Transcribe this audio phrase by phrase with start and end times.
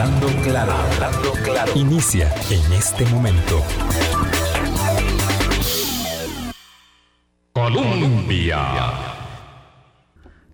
[0.00, 1.72] Hablando claro, hablando claro.
[1.76, 3.62] Inicia en este momento.
[7.52, 8.60] Colombia.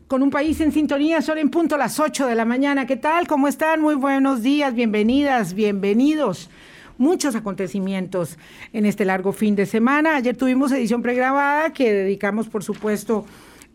[0.09, 2.89] Con un país en sintonía, solo en punto las 8 de la mañana.
[2.89, 3.29] ¿Qué tal?
[3.29, 3.81] ¿Cómo están?
[3.81, 6.51] Muy buenos días, bienvenidas, bienvenidos
[6.99, 8.39] muchos acontecimientos
[8.73, 10.17] en este largo fin de semana.
[10.17, 13.25] Ayer tuvimos edición pregrabada que dedicamos, por supuesto,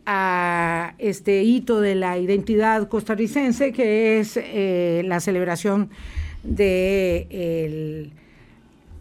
[0.06, 5.90] a este hito de la identidad costarricense, que es eh, la celebración
[6.42, 8.12] del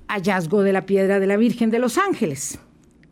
[0.08, 2.60] hallazgo de la piedra de la Virgen de los Ángeles.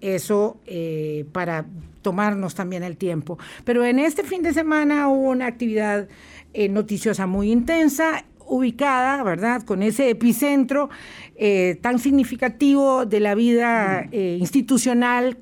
[0.01, 1.65] Eso eh, para
[2.01, 3.39] tomarnos también el tiempo.
[3.65, 6.07] Pero en este fin de semana hubo una actividad
[6.53, 10.89] eh, noticiosa muy intensa ubicada, ¿verdad?, con ese epicentro
[11.81, 15.37] tan significativo de la vida institucional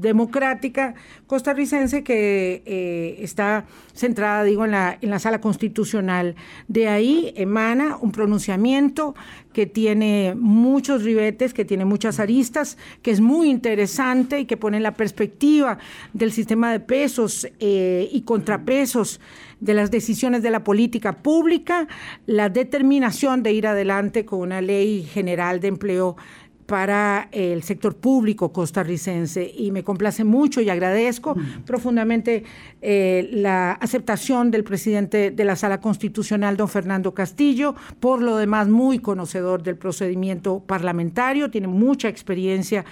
[0.00, 0.94] democrática
[1.26, 6.34] costarricense que eh, está centrada, digo, en la, en la sala constitucional.
[6.68, 9.14] De ahí emana un pronunciamiento
[9.52, 14.80] que tiene muchos ribetes, que tiene muchas aristas, que es muy interesante y que pone
[14.80, 15.78] la perspectiva
[16.12, 19.20] del sistema de pesos eh, y contrapesos
[19.60, 21.86] de las decisiones de la política pública,
[22.26, 26.16] la determinación de ir adelante con una ley general de empleo
[26.72, 32.44] para el sector público costarricense y me complace mucho y agradezco profundamente
[32.80, 38.68] eh, la aceptación del presidente de la Sala Constitucional, don Fernando Castillo, por lo demás
[38.68, 42.86] muy conocedor del procedimiento parlamentario, tiene mucha experiencia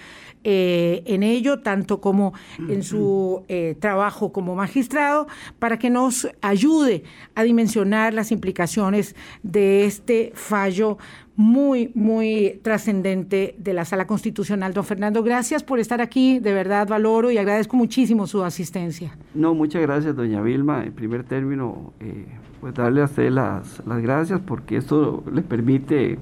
[0.45, 2.35] eh, en ello, tanto como
[2.69, 5.27] en su eh, trabajo como magistrado,
[5.59, 7.03] para que nos ayude
[7.35, 10.99] a dimensionar las implicaciones de este fallo
[11.37, 14.73] muy, muy trascendente de la Sala Constitucional.
[14.73, 19.17] Don Fernando, gracias por estar aquí, de verdad valoro y agradezco muchísimo su asistencia.
[19.35, 20.85] No, muchas gracias, doña Vilma.
[20.85, 22.27] En primer término, eh,
[22.61, 26.19] pues darle a usted las, las gracias porque esto le permite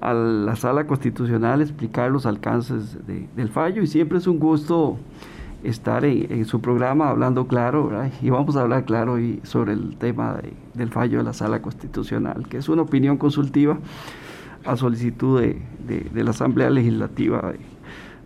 [0.00, 4.98] a la Sala Constitucional explicar los alcances del fallo y siempre es un gusto
[5.64, 7.90] estar en, su programa hablando claro,
[8.20, 10.40] y vamos a hablar claro hoy sobre el tema
[10.74, 13.78] del fallo de la Sala Constitucional, que es una opinión consultiva
[14.64, 17.52] a solicitud de, la Asamblea Legislativa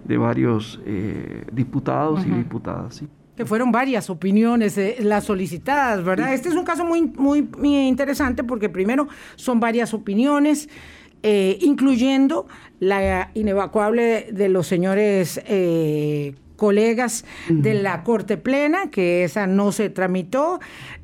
[0.04, 3.02] de, varios eh, diputados y diputadas.
[3.36, 6.32] Que fueron varias opiniones eh, las solicitadas, ¿verdad?
[6.32, 10.68] Este es un caso muy, muy, interesante porque primero son varias opiniones.
[11.22, 12.46] Eh, incluyendo
[12.78, 15.40] la inevacuable de, los señores
[16.56, 20.58] colegas de la Corte Plena, que esa no se tramitó.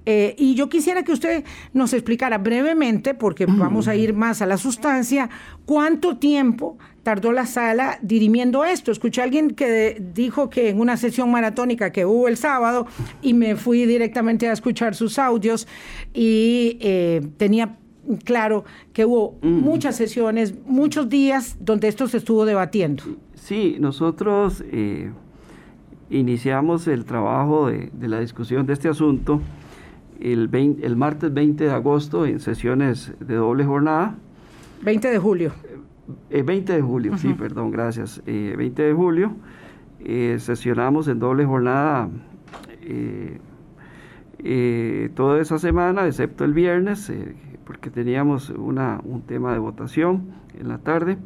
[0.04, 4.46] Eh, y yo quisiera que usted nos explicara brevemente, porque vamos a ir más a
[4.46, 5.30] la sustancia,
[5.64, 8.90] cuánto tiempo tardó la sala dirimiendo esto.
[8.90, 12.86] Escuché a alguien que dijo que en una sesión maratónica que hubo el sábado,
[13.20, 15.68] y me fui directamente a escuchar sus audios,
[16.14, 17.76] y eh, tenía
[18.24, 23.04] claro que hubo muchas sesiones, muchos días donde esto se estuvo debatiendo.
[23.34, 24.64] Sí, nosotros...
[24.72, 25.12] Eh,
[26.12, 29.40] iniciamos el trabajo de, la discusión de este asunto
[30.20, 30.50] el,
[30.82, 34.14] el, martes 20 de agosto en sesiones de doble jornada.
[34.82, 35.52] 20 de julio.
[36.30, 38.22] 20 eh, de julio, sí, perdón, gracias.
[38.24, 39.32] 20 eh, de julio
[40.00, 42.08] eh, sesionamos en doble jornada
[45.14, 47.12] toda esa semana, excepto el viernes,
[47.64, 51.16] porque teníamos una, un tema de votación en la tarde.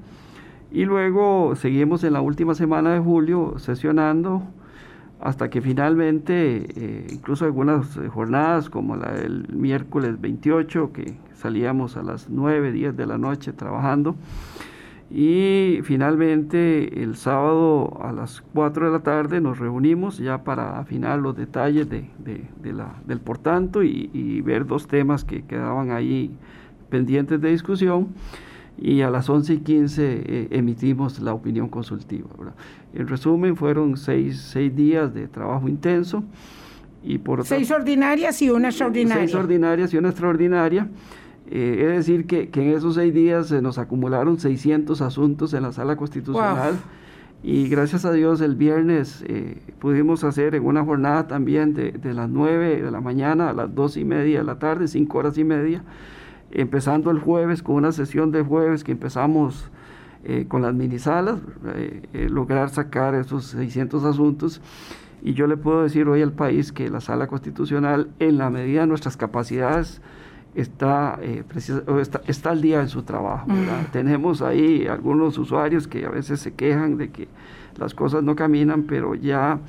[0.70, 4.42] Y luego seguimos en la última semana de julio sesionando
[5.20, 11.96] hasta que finalmente, eh, incluso algunas eh, jornadas como la del miércoles 28, que salíamos
[11.96, 14.16] a las 9, 10 de la noche trabajando,
[15.10, 21.20] y finalmente el sábado a las 4 de la tarde nos reunimos ya para afinar
[21.20, 26.36] los detalles del portanto y, y ver dos temas que quedaban ahí
[26.90, 28.08] pendientes de discusión
[28.78, 32.28] y a las 11 y 15 eh, emitimos la opinión consultiva.
[32.96, 36.24] En resumen, fueron seis, seis, días de trabajo intenso.
[37.02, 39.26] Y por seis ordinarias y una extraordinaria.
[39.26, 40.88] Seis ordinarias y una extraordinaria.
[41.48, 45.62] Eh, es decir, que, que, en esos seis días se nos acumularon 600 asuntos en
[45.62, 46.74] la sala constitucional.
[47.42, 52.14] Y gracias a Dios el viernes eh, pudimos hacer en una jornada también de, de
[52.14, 55.38] las 9 de la mañana a las 2 y media de la tarde, 5 horas
[55.38, 55.84] y media,
[56.50, 59.70] empezando el jueves con una sesión de jueves que empezamos
[60.28, 61.38] eh, con las minisalas,
[61.76, 64.60] eh, eh, lograr sacar esos 600 asuntos.
[65.22, 68.80] Y yo le puedo decir hoy al país que la sala constitucional, en la medida
[68.80, 70.02] de nuestras capacidades,
[70.56, 71.20] está,
[71.54, 73.46] está, está, al día en su trabajo.
[73.92, 77.28] Tenemos ahí algunos usuarios que a veces se quejan de que
[77.76, 79.60] las cosas no caminan, pero ya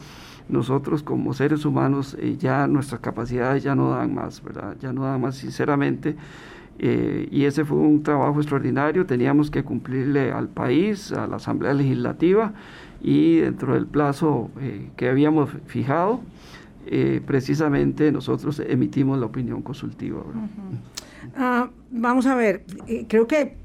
[0.49, 4.75] nosotros como seres humanos, ya nuestras capacidades ya no dan más, ¿verdad?
[4.79, 6.15] Ya no dan más, sinceramente
[6.79, 11.73] eh, y ese fue un trabajo extraordinario, teníamos que cumplirle al país, a la Asamblea
[11.73, 12.53] Legislativa
[13.01, 16.21] y dentro del plazo eh, que habíamos fijado,
[16.85, 20.21] eh, precisamente nosotros emitimos la opinión consultiva.
[21.35, 22.63] Ah, vamos a ver,
[23.07, 23.55] creo que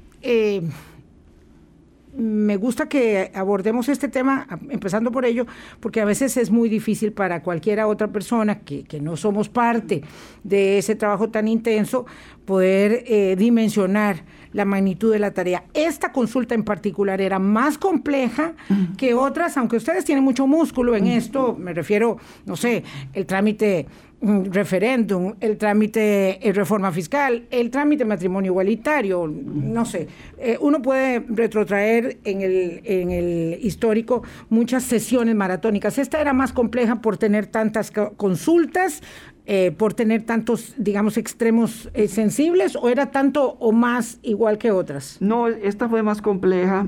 [2.15, 5.45] me gusta que abordemos este tema, empezando por ello,
[5.79, 10.03] porque a veces es muy difícil para cualquiera otra persona que, no somos parte
[10.43, 12.05] de ese trabajo tan intenso
[12.45, 14.23] poder eh, dimensionar
[14.53, 15.65] la magnitud de la tarea.
[15.73, 18.53] Esta consulta en particular era más compleja
[18.97, 22.83] que otras, aunque ustedes tienen mucho músculo en esto, me refiero, no sé,
[23.13, 23.87] el trámite
[24.23, 30.07] referéndum, el trámite de eh, reforma fiscal, el trámite matrimonio igualitario, no sé.
[30.37, 35.97] Eh, uno puede retrotraer en el, en el histórico muchas sesiones maratónicas.
[35.97, 39.01] Esta era más compleja por tener tantas consultas,
[39.45, 45.17] eh, por tener tantos, digamos, extremos sensibles, o era tanto o más igual que otras?
[45.19, 46.87] No, esta fue más compleja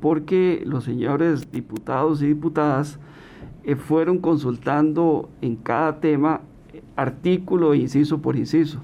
[0.00, 2.98] porque los señores diputados y diputadas
[3.86, 6.42] fueron consultando en cada tema
[6.98, 8.80] artículo, inciso por inciso.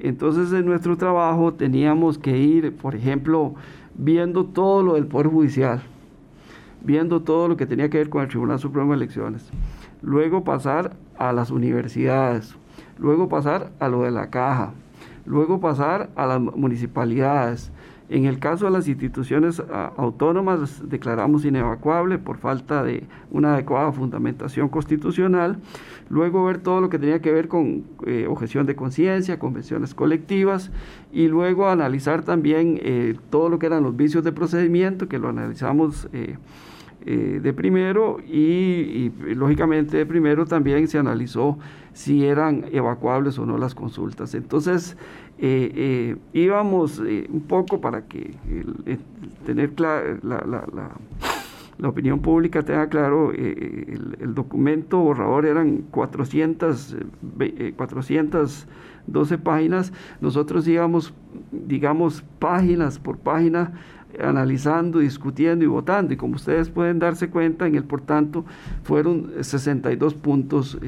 [0.00, 3.54] Entonces en nuestro trabajo teníamos que ir, por ejemplo,
[3.94, 5.80] viendo todo lo del Poder Judicial,
[6.82, 9.48] viendo todo lo que tenía que ver con el Tribunal Supremo de Elecciones,
[10.02, 12.56] luego pasar a las universidades,
[12.98, 14.72] luego pasar a lo de la caja,
[15.24, 17.70] luego pasar a las municipalidades,
[18.08, 19.60] en el caso de las instituciones
[19.96, 25.58] autónomas declaramos inevacuable por falta de una adecuada fundamentación constitucional.
[26.08, 30.70] Luego ver todo lo que tenía que ver con eh, objeción de conciencia, convenciones colectivas
[31.12, 35.28] y luego analizar también eh, todo lo que eran los vicios de procedimiento, que lo
[35.28, 36.36] analizamos eh,
[37.40, 41.56] de primero y, lógicamente de primero también se analizó
[41.92, 44.34] si eran evacuables o no las consultas.
[44.34, 44.96] Entonces,
[45.38, 48.34] eh, eh, íbamos eh, un poco para que
[49.44, 56.96] tener la, la, opinión pública tenga claro, el, documento borrador eran 400,
[57.76, 59.92] 412 páginas,
[60.22, 61.12] nosotros íbamos,
[61.52, 63.74] digamos, páginas por página
[64.18, 66.14] analizando, discutiendo y votando.
[66.14, 68.46] Y como ustedes pueden darse cuenta, en el por tanto
[68.82, 70.78] fueron 62 puntos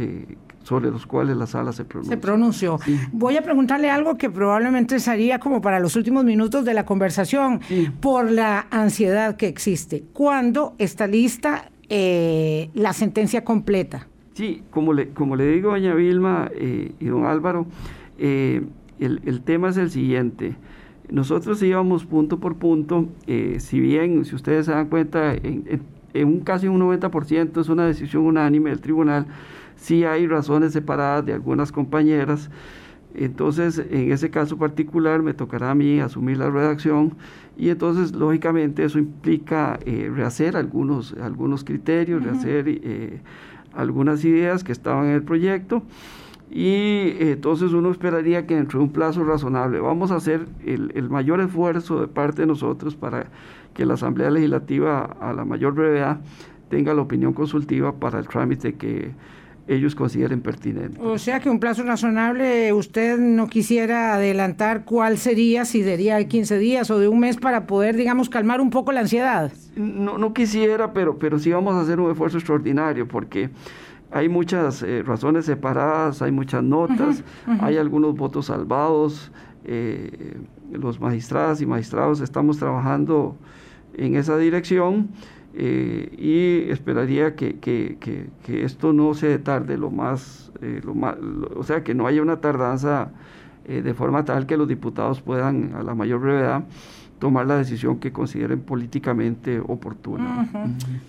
[0.69, 2.15] sobre los cuales la sala se pronunció.
[2.15, 2.79] Se pronunció.
[3.11, 7.61] Voy a preguntarle algo que probablemente sería como para los últimos minutos de la conversación,
[8.01, 10.05] por la ansiedad que existe.
[10.13, 14.09] ¿Cuándo está lista eh, la sentencia completa?
[14.35, 17.67] Sí, como le, como le digo doña Vilma eh, y don Álvaro,
[18.19, 18.63] eh,
[19.01, 20.55] el, tema es el siguiente.
[21.09, 23.09] Nosotros íbamos punto por punto,
[23.57, 25.65] si bien, si ustedes se dan cuenta, en,
[26.13, 29.27] en un casi un 90% es una decisión unánime del tribunal,
[29.79, 32.51] sí hay razones separadas de algunas compañeras.
[33.15, 37.15] Entonces, en ese caso particular, me tocará a mí asumir la redacción
[37.57, 43.21] y entonces, lógicamente, eso implica eh, rehacer algunos, algunos criterios, rehacer eh,
[43.75, 45.83] algunas ideas que estaban en el proyecto
[46.51, 51.11] y entonces uno esperaría que dentro de un plazo razonable vamos a hacer el, el,
[51.11, 53.27] mayor esfuerzo de parte de nosotros para
[53.75, 56.21] que la Asamblea Legislativa a la mayor brevedad
[56.71, 59.13] tenga la opinión consultiva para el trámite que
[59.69, 60.99] ellos consideren pertinente.
[61.01, 66.27] O sea que un plazo razonable, usted no quisiera adelantar cuál sería, si sería de
[66.27, 69.53] 15 días o de un mes para poder, digamos, calmar un poco la ansiedad.
[69.77, 73.51] No, no quisiera, pero, pero sí vamos a hacer un esfuerzo extraordinario porque
[74.11, 77.23] hay muchas eh, razones separadas, hay muchas notas,
[77.61, 79.31] hay algunos votos salvados,
[79.65, 80.39] eh,
[80.73, 83.37] los magistrados y magistrados estamos trabajando
[83.95, 85.11] en esa dirección.
[85.55, 91.17] Eh, y esperaría que, que, que, esto no se tarde lo más, eh, lo más
[91.57, 93.13] o sea, que no haya una tardanza
[93.65, 96.65] eh, de forma tal que los diputados puedan a la mayor brevedad
[97.19, 100.49] tomar la decisión que consideren políticamente oportuna.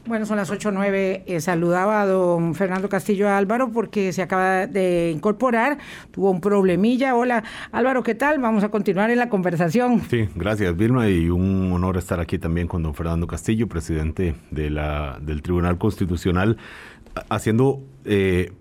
[0.06, 1.24] Bueno, son las 8 o 9.
[1.26, 5.78] Eh, saludaba a don Fernando Castillo Álvaro porque se acaba de incorporar,
[6.12, 7.16] tuvo un problemilla.
[7.16, 8.40] Hola, Álvaro, ¿qué tal?
[8.40, 10.02] Vamos a continuar en la conversación.
[10.10, 14.70] Sí, gracias, Vilma, y un honor estar aquí también con don Fernando Castillo, presidente de
[14.70, 16.58] la, del Tribunal Constitucional,
[17.30, 17.82] haciendo...
[18.06, 18.54] Eh,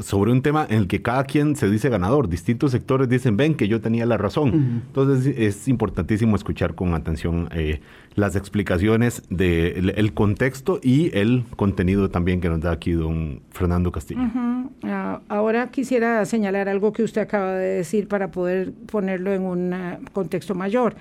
[0.00, 2.28] sobre un tema en el que cada quien se dice ganador.
[2.28, 4.82] Distintos sectores dicen, ven que yo tenía la razón.
[4.86, 7.80] Entonces es importantísimo escuchar con atención eh,
[8.14, 14.20] las explicaciones del contexto y el contenido también que nos da aquí don Fernando Castillo.
[14.84, 19.72] Ah, ahora quisiera señalar algo que usted acaba de decir para poder ponerlo en un
[19.72, 20.94] ah, contexto mayor.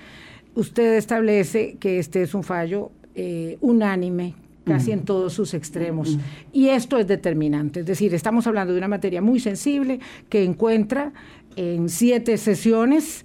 [0.55, 4.35] Usted establece que este es un fallo eh, unánime
[4.71, 6.17] casi en todos sus extremos.
[6.51, 9.99] Y esto es determinante, es decir, estamos hablando de una materia muy sensible
[10.29, 11.13] que encuentra
[11.55, 13.23] en siete sesiones,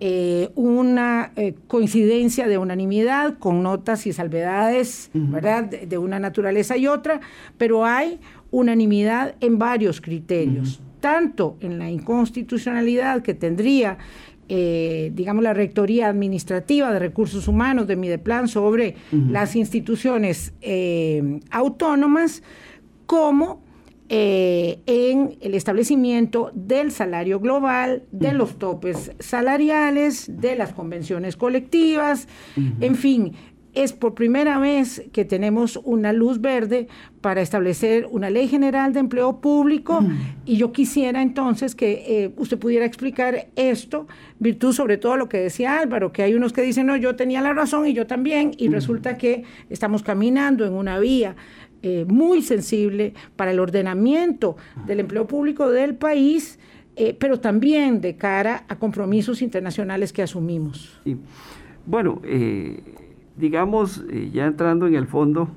[0.00, 6.86] eh, una eh, coincidencia de unanimidad con notas y salvedades, ¿verdad?, de, una naturaleza y
[6.86, 7.20] otra,
[7.58, 8.18] pero hay
[8.50, 13.98] unanimidad en varios criterios, tanto en la inconstitucionalidad que tendría
[14.48, 20.52] eh, digamos, la Rectoría Administrativa de Recursos Humanos de Mideplan sobre las instituciones
[21.50, 22.42] autónomas,
[23.06, 23.66] como
[24.08, 32.28] eh, en el establecimiento del salario global, de los topes salariales, de las convenciones colectivas,
[32.80, 33.32] en fin,
[33.76, 36.88] es por primera vez que tenemos una luz verde
[37.20, 40.02] para establecer una ley general de empleo público.
[40.46, 45.38] Y yo quisiera entonces que eh, usted pudiera explicar esto, virtud sobre todo lo que
[45.38, 48.52] decía Álvaro, que hay unos que dicen, no, yo tenía la razón y yo también,
[48.56, 51.36] y resulta que estamos caminando en una vía
[51.82, 54.56] eh, muy sensible para el ordenamiento
[54.86, 56.58] del empleo público del país,
[56.96, 60.98] eh, pero también de cara a compromisos internacionales que asumimos.
[61.84, 62.80] Bueno, eh,
[63.36, 65.48] digamos, ya entrando en el fondo,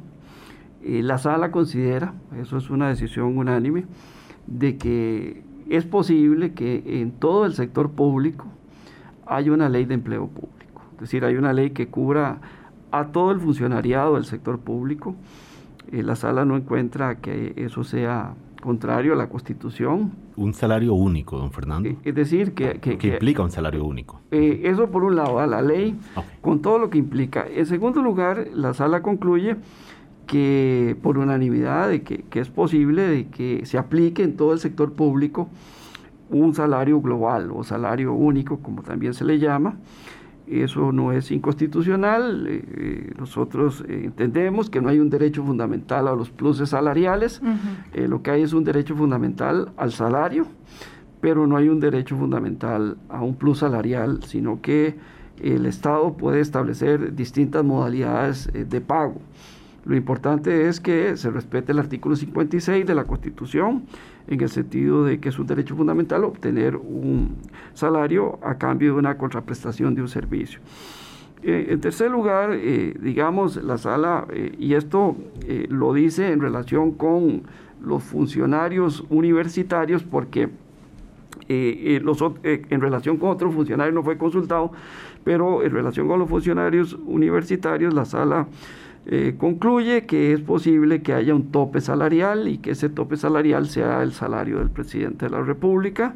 [0.83, 3.85] la sala considera, eso es una decisión unánime,
[4.47, 8.45] de que es posible que en todo el sector público
[9.25, 10.81] haya una ley de empleo público.
[10.93, 12.41] Es decir, hay una ley que cubra
[12.91, 15.15] a todo el funcionariado del sector público
[15.91, 20.11] eh, la sala no encuentra que eso sea contrario a la Constitución.
[20.35, 21.89] Un salario único, don Fernando.
[21.89, 22.79] Eh, es decir, que...
[22.79, 24.21] que, implica un salario único.
[24.31, 25.97] Eh, eso por un lado, a la ley,
[26.41, 27.45] con todo lo que implica.
[27.47, 29.57] En segundo lugar, la sala concluye
[30.27, 34.59] que por unanimidad de que, que, es posible de que se aplique en todo el
[34.59, 35.49] sector público
[36.29, 39.77] un salario global o salario único, como también se le llama,
[40.49, 42.47] eso no es inconstitucional.
[42.47, 47.41] Eh, eh, nosotros eh, entendemos que no hay un derecho fundamental a los pluses salariales.
[47.93, 50.47] lo que hay es un derecho fundamental al salario,
[51.21, 54.95] pero no hay un derecho fundamental a un plus salarial, sino que
[55.41, 59.21] el Estado puede establecer distintas modalidades de pago.
[59.85, 63.83] Lo importante es que se respete el artículo 56 de la Constitución
[64.29, 67.35] en el sentido de que es un derecho fundamental obtener un
[67.73, 70.59] salario a cambio de una contraprestación de un servicio.
[71.41, 75.15] Eh, en tercer lugar, eh, digamos, la sala, eh, y esto
[75.69, 77.43] lo dice en relación con
[77.81, 80.49] los funcionarios universitarios, porque
[81.47, 84.71] los, en relación con otros funcionarios no fue consultado,
[85.23, 88.47] pero en relación con los funcionarios universitarios, la sala
[89.11, 93.67] eh, concluye que es posible que haya un tope salarial y que ese tope salarial
[93.67, 96.15] sea el salario del presidente de la República.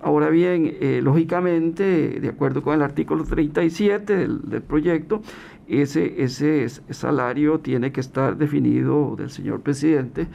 [0.00, 5.22] Ahora bien, eh, lógicamente, de acuerdo con el artículo 37 del, del proyecto,
[5.68, 10.26] ese, ese salario tiene que estar definido del señor presidente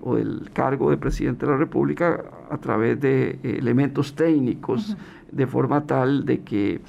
[0.00, 4.96] o del cargo de presidente de la República a través de eh, elementos técnicos,
[5.30, 6.80] de forma tal de que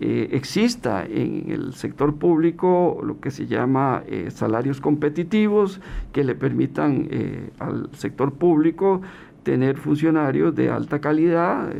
[0.00, 5.80] eh, exista en el sector público lo que se llama eh, salarios competitivos
[6.12, 7.08] que le permitan
[7.58, 9.02] al sector público
[9.42, 11.72] tener funcionarios de alta calidad,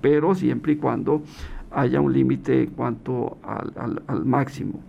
[0.00, 1.22] pero siempre y cuando
[1.70, 4.80] haya un límite en cuanto al máximo.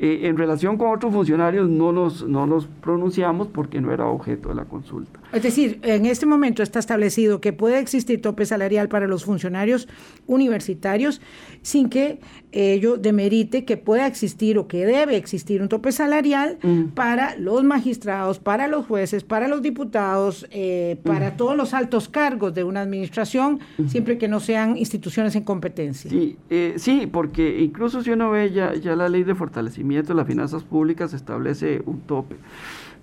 [0.00, 4.48] Eh, en relación con otros funcionarios no nos, no nos pronunciamos porque no era objeto
[4.48, 5.20] de la consulta.
[5.32, 9.86] Es decir, en este momento está establecido que puede existir tope salarial para los funcionarios
[10.26, 11.20] universitarios
[11.62, 12.18] sin que
[12.50, 16.86] ello demerite que pueda existir o que debe existir un tope salarial mm.
[16.94, 21.36] para los magistrados, para los jueces, para los diputados, eh, para mm.
[21.36, 23.86] todos los altos cargos de una administración, mm.
[23.86, 26.10] siempre que no sean instituciones en competencia.
[26.10, 30.14] Sí, eh, sí porque incluso si uno ve ya, ya la ley de fortalecimiento de
[30.14, 32.36] las finanzas públicas establece un tope.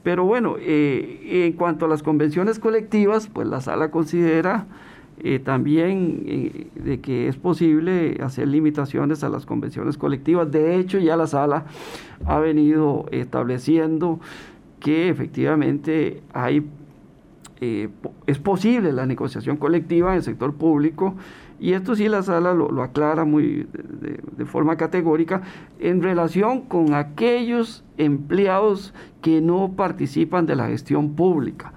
[0.04, 4.66] Pero bueno, eh, en cuanto a las convenciones colectivas, pues la sala considera
[5.24, 10.52] eh, también eh, de que es posible hacer limitaciones a las convenciones colectivas.
[10.52, 11.66] De hecho, ya la sala
[12.26, 14.20] ha venido estableciendo
[14.80, 16.66] que efectivamente hay,
[17.60, 21.16] es posible la negociación colectiva en el sector público
[21.62, 25.44] y esto sí la sala lo, aclara muy de, forma categórica
[25.80, 31.72] en relación con aquellos empleados que no participan de la gestión pública,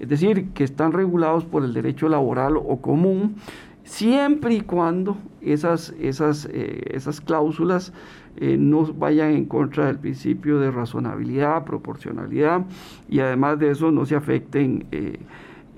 [0.00, 3.36] es decir, que están regulados por el derecho laboral o común,
[3.84, 7.92] siempre y cuando esas, esas, eh, esas cláusulas
[8.36, 12.66] eh, no vayan en contra del principio de razonabilidad, proporcionalidad
[13.08, 14.86] y además de eso no se afecten.
[14.90, 15.20] Eh,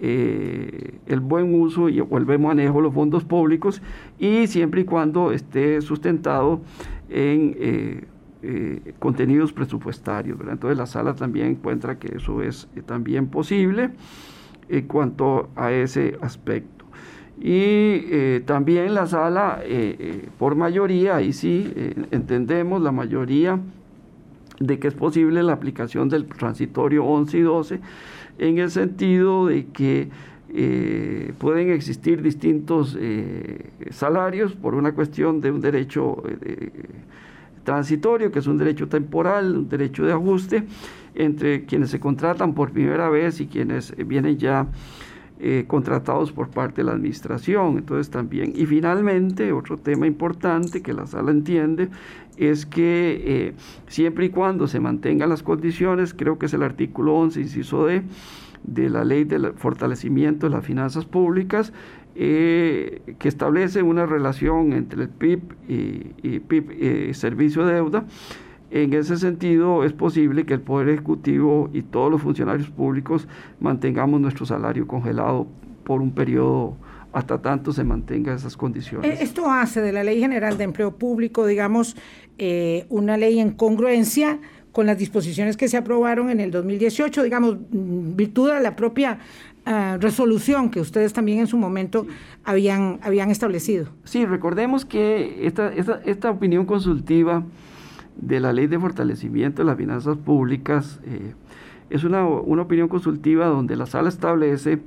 [0.03, 3.83] eh, el buen uso y, el buen manejo de los fondos públicos
[4.19, 6.63] y siempre y cuando esté sustentado
[7.11, 8.05] en eh,
[8.43, 10.39] eh, contenidos presupuestarios.
[10.41, 13.91] Entonces la sala también encuentra que eso es también posible
[14.71, 16.87] en cuanto a ese aspecto.
[17.39, 19.63] Y también la sala,
[20.39, 21.73] por mayoría, y sí
[22.11, 23.59] entendemos la mayoría
[24.61, 27.81] de que es posible la aplicación del transitorio 11 y 12,
[28.41, 30.09] en el sentido de que
[30.53, 36.71] eh, pueden existir distintos eh, salarios por una cuestión de un derecho eh,
[37.63, 40.65] transitorio, que es un derecho temporal, un derecho de ajuste,
[41.15, 44.67] entre quienes se contratan por primera vez y quienes vienen ya
[45.69, 47.79] contratados por parte de la administración.
[47.79, 51.89] Entonces también, y finalmente, otro tema importante que la sala entiende
[52.41, 53.55] es que
[53.87, 58.03] siempre y cuando se mantengan las condiciones, creo que es el artículo 11, inciso D,
[58.63, 61.73] de la ley del fortalecimiento de las finanzas públicas,
[62.15, 68.05] eh, que establece una relación entre el PIB y, PIB eh, servicio de deuda.
[68.71, 73.27] En ese sentido, es posible que el Poder Ejecutivo y todos los funcionarios públicos
[73.59, 75.47] mantengamos nuestro salario congelado
[75.85, 76.77] por un periodo
[77.13, 79.11] hasta tanto se mantenga esas condiciones.
[79.11, 81.97] Eh, esto hace de la Ley General de Empleo Público, digamos,
[82.89, 84.41] una ley en congruencia
[84.73, 89.19] con las disposiciones que se aprobaron en el 2018, digamos, virtud de la propia
[89.67, 92.07] ah, resolución que ustedes también en su momento
[92.45, 93.89] habían, habían establecido.
[94.05, 97.45] Sí, recordemos que esta, esta, esta opinión consultiva
[98.17, 101.35] de la ley de fortalecimiento de las finanzas públicas eh,
[101.89, 104.81] es una, una opinión consultiva donde la sala establece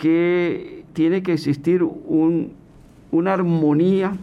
[0.00, 2.52] que tiene que existir un,
[3.10, 4.14] una armonía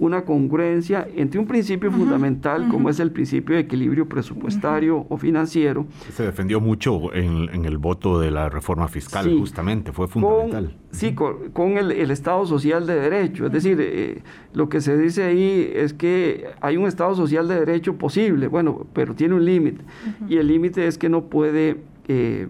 [0.00, 5.86] una congruencia entre un principio fundamental como es el principio de equilibrio presupuestario o financiero.
[6.10, 10.74] Se defendió mucho en, el voto de la reforma fiscal, justamente, fue fundamental.
[10.90, 13.46] sí, con, el, Estado social de derecho.
[13.46, 14.22] Es decir, eh,
[14.54, 18.86] lo que se dice ahí es que hay un Estado social de derecho posible, bueno,
[18.94, 19.84] pero tiene un límite.
[20.28, 21.76] Y el límite es que no puede...
[22.08, 22.48] Eh,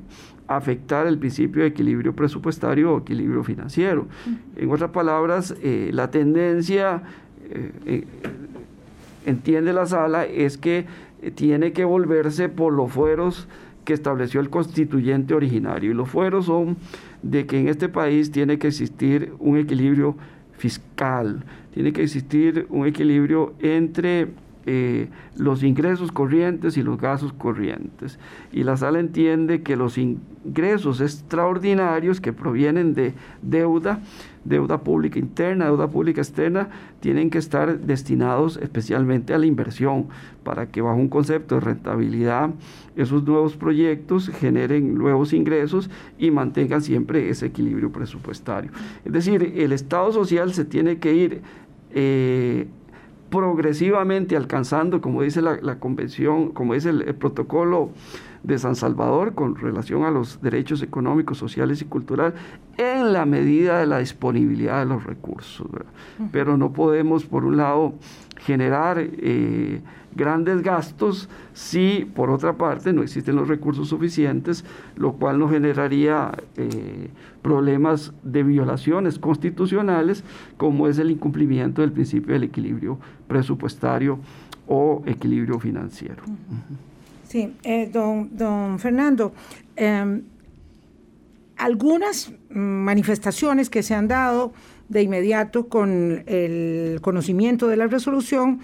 [0.57, 4.07] afectar el principio de equilibrio presupuestario o equilibrio financiero.
[4.57, 7.03] En otras palabras, eh, la tendencia
[7.49, 8.05] eh, eh,
[9.27, 10.87] entiende la sala es que
[11.37, 13.47] tiene que volverse por los fueros
[13.85, 15.93] que estableció el constituyente originario.
[15.93, 16.77] Y los fueros son
[17.23, 20.17] de que en este país tiene que existir un equilibrio
[20.59, 24.29] fiscal, tiene que existir un equilibrio entre
[24.73, 28.21] eh, los ingresos corrientes y los gastos corrientes.
[28.53, 33.99] Y la sala entiende que los ingresos extraordinarios que provienen de deuda,
[34.45, 36.69] deuda pública interna, deuda pública externa,
[37.01, 40.07] tienen que estar destinados especialmente a la inversión,
[40.45, 42.51] para que bajo un concepto de rentabilidad
[42.95, 48.71] esos nuevos proyectos generen nuevos ingresos y mantengan siempre ese equilibrio presupuestario.
[49.05, 51.43] Es decir, el Estado social se tiene que ir
[51.93, 52.69] eh,
[53.31, 57.91] progresivamente alcanzando, como dice la, convención, como dice el, protocolo
[58.43, 62.35] de San Salvador con relación a los derechos económicos, sociales y culturales,
[62.77, 65.67] en la medida de la disponibilidad de los recursos.
[66.33, 67.95] Pero no podemos, por un lado,
[68.39, 69.81] generar eh,
[70.15, 74.65] grandes gastos si por otra parte no existen los recursos suficientes,
[74.97, 77.09] lo cual nos generaría eh,
[77.43, 80.25] problemas de violaciones constitucionales
[80.57, 84.19] como es el incumplimiento del principio del equilibrio presupuestario
[84.67, 86.23] o equilibrio financiero.
[87.27, 89.33] Sí, eh, don, don, Fernando,
[89.77, 90.23] em,
[91.57, 94.53] algunas manifestaciones que se han dado
[94.89, 98.61] de inmediato con el conocimiento de la resolución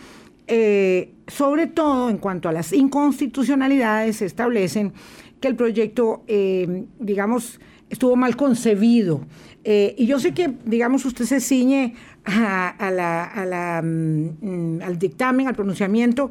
[0.47, 4.93] eh, sobre todo en cuanto a las inconstitucionalidades, establecen
[5.41, 9.27] que el proyecto, eh, digamos, estuvo mal concebido.
[9.65, 15.55] Eh, y yo sé que, digamos, usted se ciñe a, la, mm, al dictamen, al
[15.55, 16.31] pronunciamiento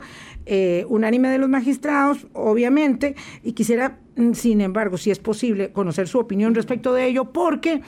[0.88, 6.20] unánime de los magistrados, obviamente, y quisiera, mm, sin embargo, si es posible, conocer su
[6.20, 7.82] opinión respecto de ello, porque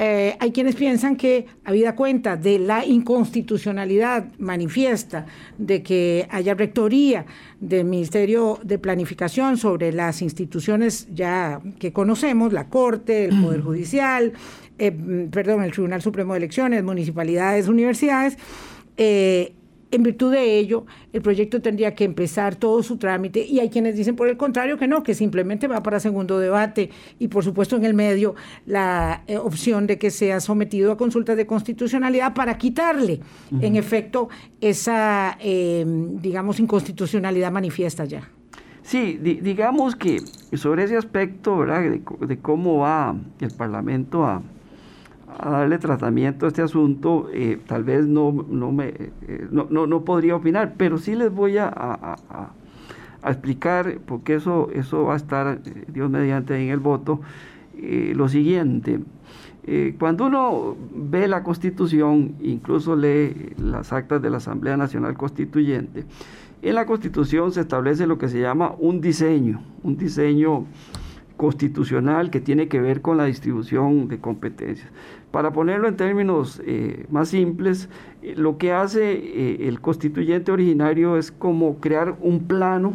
[0.00, 5.26] eh, hay quienes piensan que, habida cuenta de la inconstitucionalidad manifiesta
[5.58, 7.26] de que haya rectoría
[7.58, 14.32] del Ministerio de Planificación sobre las instituciones ya que conocemos, la Corte, el Poder Judicial,
[14.78, 14.92] eh,
[15.32, 18.38] perdón, el Tribunal Supremo de Elecciones, municipalidades, universidades,
[18.96, 19.54] eh,
[19.90, 23.96] en virtud de ello, el proyecto tendría que empezar todo su trámite y hay quienes
[23.96, 27.76] dicen por el contrario que no, que simplemente va para segundo debate y por supuesto
[27.76, 28.34] en el medio
[28.66, 33.20] la eh, opción de que sea sometido a consultas de constitucionalidad para quitarle
[33.60, 34.28] en efecto
[34.60, 38.28] esa, em, digamos, inconstitucionalidad manifiesta ya.
[38.82, 40.18] Sí, digamos que
[40.54, 41.82] sobre ese aspecto, ¿verdad?
[41.82, 44.42] de cómo va el Parlamento a
[45.36, 50.04] a darle tratamiento a este asunto, eh, tal vez no, no, me, eh, no, no,
[50.04, 52.50] podría opinar, pero sí les voy a, a,
[53.24, 57.20] explicar, porque eso, eso va a estar, eh, Dios mediante, en el voto,
[57.80, 58.98] lo siguiente.
[60.00, 66.04] cuando uno ve la Constitución, incluso lee las actas de la Asamblea Nacional Constituyente,
[66.60, 70.64] en la Constitución se establece lo que se llama un diseño, un diseño
[71.38, 74.90] constitucional que tiene que ver con la distribución de competencias.
[75.30, 77.88] Para ponerlo en términos eh, más simples,
[78.22, 82.94] eh, lo que hace el constituyente originario es como crear un plano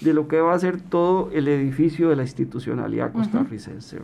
[0.00, 3.98] de lo que va a ser todo el edificio de la institucionalidad costarricense.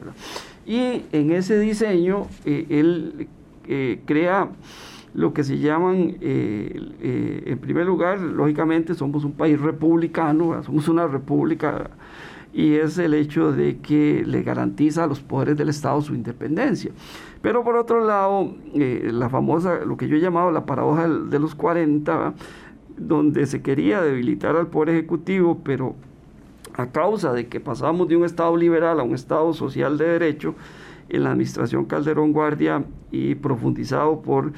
[0.67, 3.29] Y en ese diseño eh, él
[3.67, 4.49] eh, crea
[5.13, 11.09] lo que se llaman, eh, en primer lugar, lógicamente somos un país republicano, somos una
[11.09, 11.91] república
[12.53, 16.91] y es el hecho de que le garantiza a los poderes del Estado su independencia.
[17.43, 21.55] Pero por otro lado, la famosa, lo que yo he llamado la paradoja de los
[21.55, 22.35] 40,
[22.97, 25.95] donde se quería debilitar al Poder Ejecutivo, pero
[26.75, 30.55] a causa de que pasamos de un Estado liberal a un Estado social de derecho,
[31.11, 34.53] en la administración Calderón Guardia y profundizado por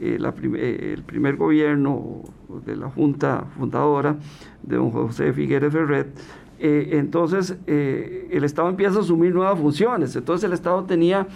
[0.00, 2.22] eh, eh, el primer gobierno
[2.66, 4.16] de la Junta fundadora
[4.62, 6.08] de don José Figueres Ferret,
[6.66, 10.16] eh, entonces el Estado empieza a asumir nuevas funciones.
[10.16, 11.26] Entonces el Estado tenía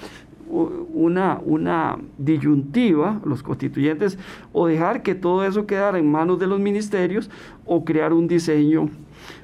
[0.49, 4.19] una, una disyuntiva, los constituyentes,
[4.53, 7.31] o dejar que todo eso quedara en manos de los ministerios
[7.67, 8.89] o crear un diseño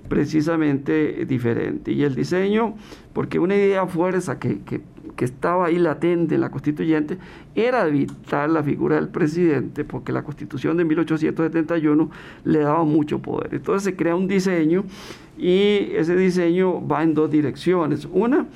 [0.08, 1.92] precisamente diferente.
[1.92, 2.74] Y el diseño,
[3.12, 4.80] porque una idea fuerza que, que,
[5.16, 7.18] que, estaba ahí latente en la constituyente,
[7.54, 12.10] era evitar la figura del presidente, porque la constitución de 1871
[12.44, 13.54] le daba mucho poder.
[13.54, 14.84] Entonces se crea un diseño
[15.36, 18.08] y ese diseño va en dos direcciones.
[18.12, 18.46] Una,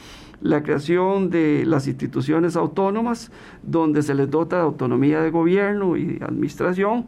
[0.40, 3.30] la creación de las instituciones autónomas,
[3.62, 7.06] donde se les dota de autonomía de gobierno y de administración.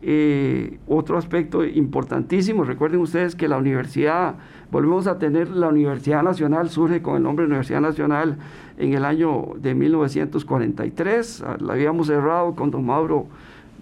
[0.00, 4.36] Eh, otro aspecto importantísimo, recuerden ustedes que la universidad,
[4.70, 8.36] volvemos a tener la Universidad Nacional, surge con el nombre de Universidad Nacional
[8.76, 13.26] en el año de 1943, ah, la habíamos cerrado con don Mauro,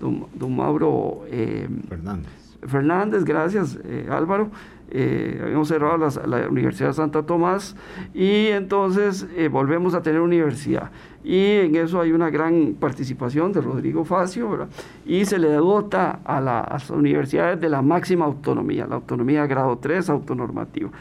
[0.00, 2.32] don, Mauro eh, Fernández.
[2.66, 4.48] Fernández, gracias eh, Álvaro,
[4.90, 7.74] eh, habíamos cerrado la Universidad de Santa Tomás
[8.14, 10.90] y entonces eh, volvemos a tener universidad.
[11.24, 14.68] Y en eso hay una gran participación de Rodrigo Facio,
[15.04, 20.08] y se le dota a, las universidades de la máxima autonomía, la autonomía grado 3,
[20.08, 20.92] autonormativo.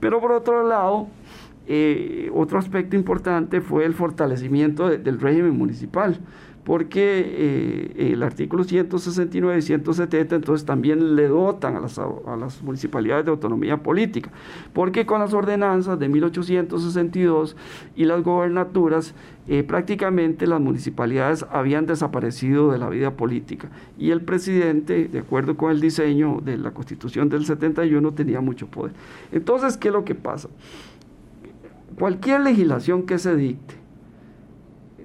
[0.00, 1.06] Pero por otro lado,
[1.68, 6.18] eh, otro aspecto importante fue el fortalecimiento del régimen municipal
[6.68, 12.62] porque eh, el artículo 169 y 170 entonces también le dotan a las, a las,
[12.62, 14.30] municipalidades de autonomía política,
[14.74, 17.56] porque con las ordenanzas de 1862
[17.96, 19.14] y las gobernaturas
[19.46, 25.56] eh, prácticamente las municipalidades habían desaparecido de la vida política y el presidente, de acuerdo
[25.56, 28.92] con el diseño de la constitución del 71, tenía mucho poder.
[29.32, 30.50] Entonces, ¿qué es lo que pasa?
[31.98, 33.87] Cualquier legislación que se dicte,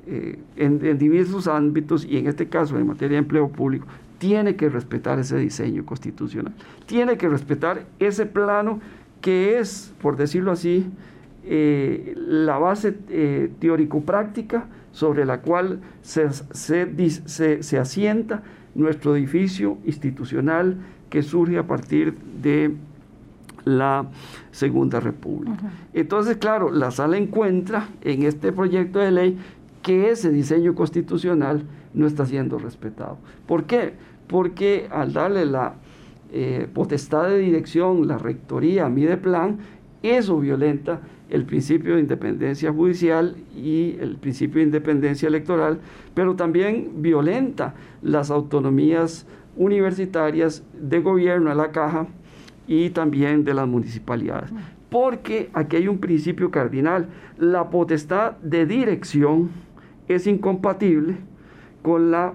[0.06, 3.88] eh, en, diversos ámbitos y en este caso en materia de empleo público,
[4.18, 6.54] tiene que respetar ese diseño constitucional,
[6.86, 8.80] tiene que respetar ese plano
[9.22, 10.86] que es, por decirlo así,
[11.46, 18.44] eh, la base eh, teórico-práctica sobre la cual se, se, asienta
[18.76, 20.78] nuestro edificio institucional
[21.10, 22.76] que surge a partir de
[23.66, 24.08] la
[24.52, 25.72] Segunda República.
[25.94, 29.38] Entonces, claro, la sala encuentra en este proyecto de ley
[29.84, 33.20] que ese diseño constitucional no está siendo respetado.
[33.46, 33.94] ¿Por qué?
[34.28, 35.76] Porque al darle la
[36.32, 39.60] eh, potestad de dirección, la rectoría a plan,
[40.02, 45.80] eso violenta el principio de independencia judicial y el principio de independencia electoral,
[46.14, 52.08] pero también violenta las autonomías universitarias de gobierno a la caja
[52.68, 54.52] y también de las municipalidades.
[54.90, 59.50] Porque aquí hay un principio cardinal, la potestad de dirección
[60.08, 61.18] es incompatible
[61.82, 62.34] con, la,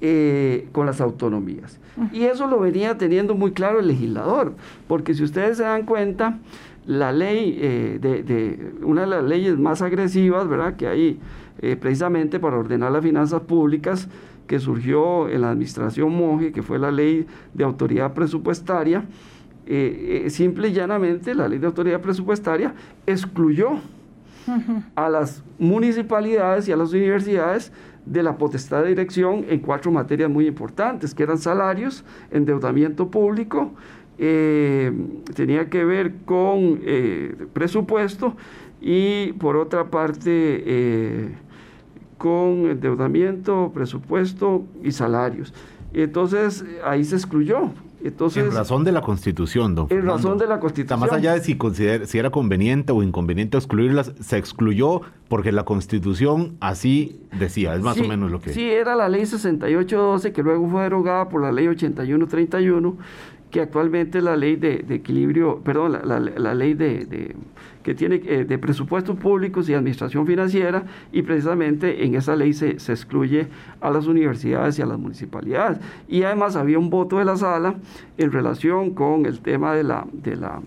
[0.00, 1.80] eh, con las autonomías.
[2.12, 4.54] Y eso lo venía teniendo muy claro el legislador,
[4.86, 6.38] porque si ustedes se dan cuenta,
[6.86, 11.18] la ley, eh, de, una de las leyes más agresivas, ¿verdad?, que hay
[11.60, 14.08] eh, precisamente para ordenar las finanzas públicas,
[14.46, 19.04] que surgió en la administración Monge, que fue la ley de autoridad presupuestaria,
[20.28, 22.72] simple y llanamente la ley de autoridad presupuestaria
[23.06, 23.72] excluyó
[24.94, 27.72] a las municipalidades y a las universidades
[28.06, 33.72] de la potestad de dirección en cuatro materias muy importantes, que eran salarios, endeudamiento público,
[34.18, 34.92] eh,
[35.34, 38.34] tenía que ver con eh, presupuesto
[38.80, 40.30] y por otra parte
[40.66, 41.28] eh,
[42.16, 45.54] con endeudamiento, presupuesto y salarios.
[45.92, 47.70] Entonces ahí se excluyó
[48.02, 51.00] Entonces, en razón de la Constitución, don En razón de la Constitución.
[51.00, 51.58] más allá de si,
[52.06, 57.98] si era conveniente o inconveniente excluirlas, se excluyó porque la Constitución así decía, es más
[58.00, 58.52] o menos lo que...
[58.52, 62.96] Sí, era la ley 6812 que luego fue derogada por la ley 8131
[63.50, 67.34] que actualmente la ley de, equilibrio, perdón, la, ley de,
[67.88, 72.72] que tiene eh, de presupuestos públicos y administración financiera, y precisamente en esa ley se,
[72.72, 73.48] excluye
[73.80, 75.78] a las universidades y a las municipalidades.
[76.06, 77.76] Y además había un voto de la sala
[78.18, 80.60] en relación con el tema de la, de la,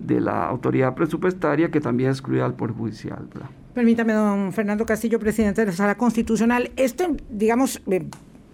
[0.00, 3.28] de la autoridad presupuestaria que también excluía al Poder Judicial.
[3.72, 6.72] Permítame, don Fernando Castillo, presidente de la Sala Constitucional.
[6.74, 8.04] Este, digamos, eh,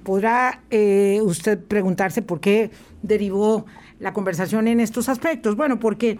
[0.04, 2.70] podrá eh, usted preguntarse por qué
[3.02, 3.66] derivó
[3.98, 5.56] la conversación en estos aspectos.
[5.56, 6.18] Bueno, porque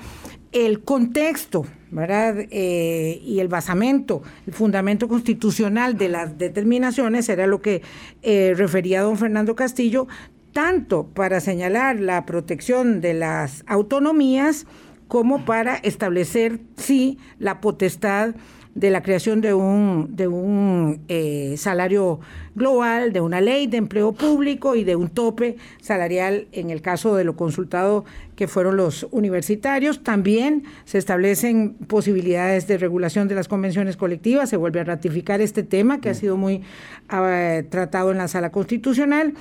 [0.53, 2.37] el contexto, ¿verdad?
[2.51, 7.83] Eh, y el basamento, el fundamento constitucional de las determinaciones era lo que
[8.23, 10.09] eh, refería don Fernando Castillo,
[10.53, 14.66] tanto para señalar la protección de las autonomías
[15.09, 18.35] como para establecer, sí, la potestad
[18.74, 22.20] de la creación de un, de un eh, salario
[22.54, 27.14] global, de una ley de empleo público y de un tope salarial en el caso
[27.16, 28.04] de lo consultado
[28.37, 30.02] que fueron los universitarios.
[30.02, 35.62] También se establecen posibilidades de regulación de las convenciones colectivas, se vuelve a ratificar este
[35.62, 36.62] tema que ha sido muy
[37.08, 39.34] ah, tratado en la sala constitucional.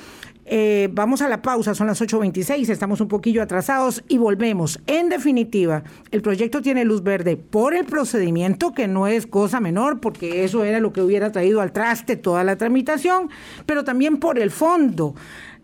[0.46, 4.80] Eh, vamos a la pausa, son las 8.26, estamos un poquillo atrasados y volvemos.
[4.88, 10.00] En definitiva, el proyecto tiene luz verde por el procedimiento, que no es cosa menor,
[10.00, 13.30] porque eso era lo que hubiera traído al traste toda la tramitación,
[13.66, 15.16] pero también por el fondo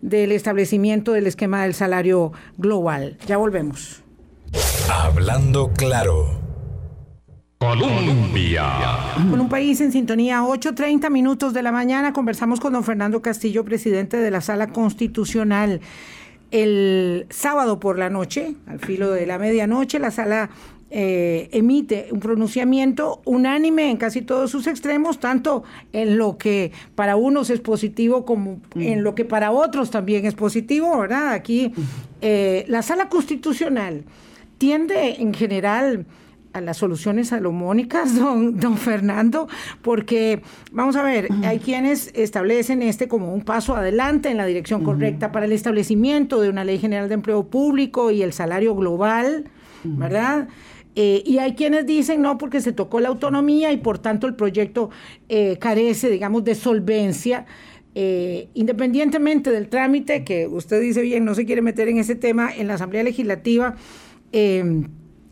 [0.02, 3.18] del establecimiento del esquema del salario global.
[3.28, 4.02] Ya volvemos.
[4.89, 6.49] Hablando claro.
[7.60, 8.63] Colombia.
[9.30, 13.65] Con un país en sintonía, 8.30 minutos de la mañana, conversamos con don Fernando Castillo,
[13.65, 15.82] presidente de la Sala Constitucional.
[16.52, 20.52] El sábado por la noche, al filo de la medianoche, la sala
[20.89, 27.17] eh, emite un pronunciamiento unánime en casi todos sus extremos, tanto en lo que para
[27.17, 31.34] unos es positivo como en lo que para otros también es positivo, ¿verdad?
[31.34, 31.74] Aquí
[32.22, 34.06] eh, la sala constitucional
[34.58, 36.06] tiende en general
[36.54, 39.48] a las soluciones salomónicas, don, don Fernando,
[39.82, 44.84] porque vamos a ver, hay quienes establecen este como un paso adelante en la dirección
[44.84, 49.46] correcta para el establecimiento de una ley general de empleo público y el salario global,
[49.84, 50.48] ¿verdad?
[50.96, 54.36] Eh, y hay quienes dicen no porque se tocó la autonomía y por tanto el
[54.36, 54.90] proyecto
[55.30, 57.46] eh, carece, digamos, de solvencia.
[57.96, 62.52] Eh, independientemente del trámite, que usted dice bien, no se quiere meter en ese tema
[62.56, 63.76] en la Asamblea Legislativa,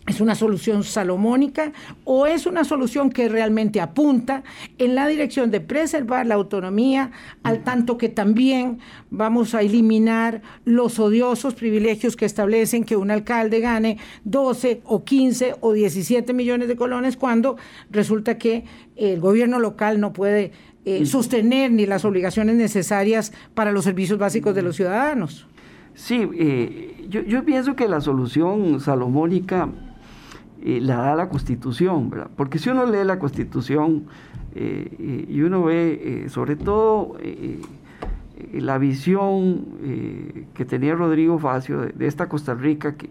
[0.07, 1.73] ¿Es una solución salomónica
[2.05, 4.41] o es una solución que realmente apunta
[4.77, 7.11] en la dirección de preservar la autonomía,
[7.43, 13.59] al tanto que también vamos a eliminar los odiosos privilegios que establecen que un alcalde
[13.59, 17.57] gane 12 o 15 o 17 millones de colones cuando
[17.91, 18.63] resulta que
[18.95, 20.53] el gobierno local no puede
[20.85, 25.47] eh, sostener ni las obligaciones necesarias para los servicios básicos de los ciudadanos?
[25.95, 29.69] Sí, eh, yo, yo pienso que la solución salomónica
[30.67, 32.29] eh, la da la Constitución, ¿verdad?
[32.35, 34.03] Porque si uno lee la Constitución
[34.53, 37.15] eh, y uno ve, eh, sobre todo,
[38.51, 39.65] la visión
[40.53, 43.07] que tenía Rodrigo Facio de, esta Costa Rica que,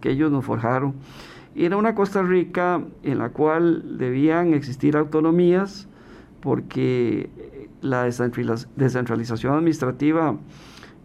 [0.00, 0.94] que, ellos nos forjaron,
[1.54, 5.88] era una Costa Rica en la cual debían existir autonomías
[6.40, 7.28] porque
[7.82, 10.38] la descentralización administrativa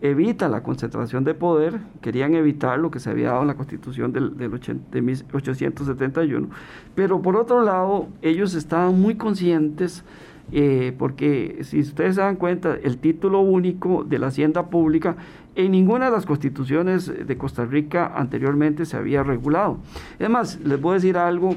[0.01, 4.13] evita la concentración de poder, querían evitar lo que se había dado en la constitución
[4.13, 4.51] del, del
[4.91, 6.49] de 1871,
[6.95, 10.03] pero por otro lado ellos estaban muy conscientes,
[10.51, 15.15] eh, porque si ustedes se dan cuenta, el título único de la hacienda pública
[15.55, 19.79] en ninguna de las constituciones de Costa Rica anteriormente se había regulado.
[20.17, 21.55] Es más, les voy a decir algo.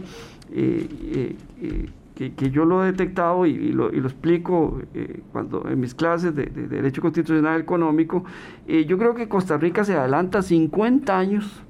[0.53, 6.35] Eh, eh, que, yo lo he detectado y, lo, explico eh, cuando en mis clases
[6.35, 8.25] de, Derecho Constitucional Económico,
[8.69, 11.63] eh, yo creo que Costa Rica se adelanta 50 años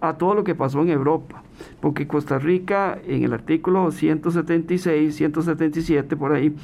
[0.00, 1.42] a todo lo que pasó en Europa,
[1.80, 6.54] porque Costa Rica en el artículo 176, 177 por ahí,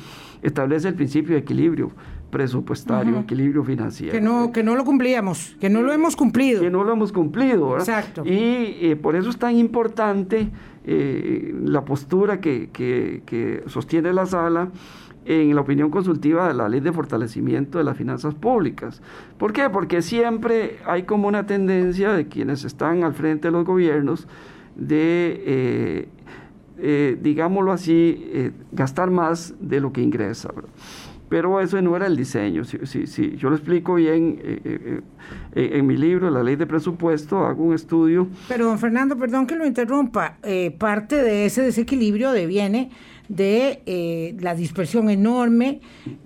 [0.42, 1.90] establece el principio de equilibrio
[2.30, 4.12] presupuestario, equilibrio financiero.
[4.12, 6.60] Que no, que no lo cumplíamos, que no lo hemos cumplido.
[6.60, 7.88] Que no lo hemos cumplido, ¿verdad?
[7.88, 8.24] Exacto.
[8.24, 10.50] Y eh, por eso es tan importante
[10.86, 14.70] eh, la postura que, que, sostiene la sala
[15.24, 19.02] en la opinión consultiva de la ley de fortalecimiento de las finanzas públicas.
[19.38, 19.68] ¿Por qué?
[19.68, 24.28] Porque siempre hay como una tendencia de quienes están al frente de los gobiernos
[24.76, 26.08] de,
[26.78, 30.50] eh, digámoslo así, gastar más de lo que ingresa.
[31.28, 32.64] Pero eso no era el diseño.
[32.64, 35.00] Si, si, yo lo explico bien eh,
[35.54, 38.28] eh, en mi libro, La Ley de Presupuesto, hago un estudio.
[38.48, 40.38] Pero, don Fernando, perdón que lo interrumpa,
[40.78, 42.90] parte de ese desequilibrio deviene
[43.28, 45.80] de eh, la dispersión enorme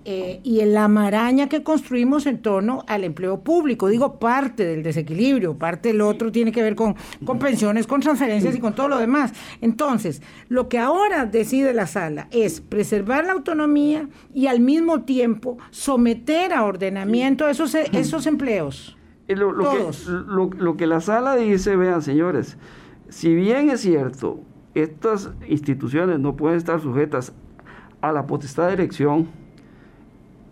[0.05, 3.87] eh, y la maraña que construimos en torno al empleo público.
[3.87, 8.55] Digo, parte del desequilibrio, parte del otro tiene que ver con, con pensiones, con transferencias
[8.55, 9.33] y con todo lo demás.
[9.61, 15.57] Entonces, lo que ahora decide la sala es preservar la autonomía y al mismo tiempo
[15.69, 18.97] someter a ordenamiento esos, esos empleos.
[19.27, 22.57] Lo, Que, lo que la sala dice, vean señores,
[23.07, 24.41] si bien es cierto,
[24.73, 27.33] estas instituciones no pueden estar sujetas
[28.01, 29.27] a la potestad de dirección,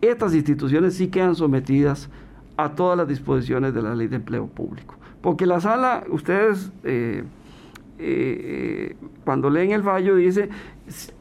[0.02, 2.10] estas instituciones sí quedan sometidas
[2.58, 4.96] a todas las disposiciones de la ley de empleo público.
[5.22, 7.24] Porque la sala, ustedes eh,
[7.98, 10.50] eh, cuando leen el fallo dice,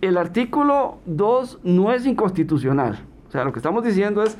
[0.01, 3.01] el artículo 2 no es inconstitucional.
[3.29, 4.37] O sea, lo que estamos diciendo es,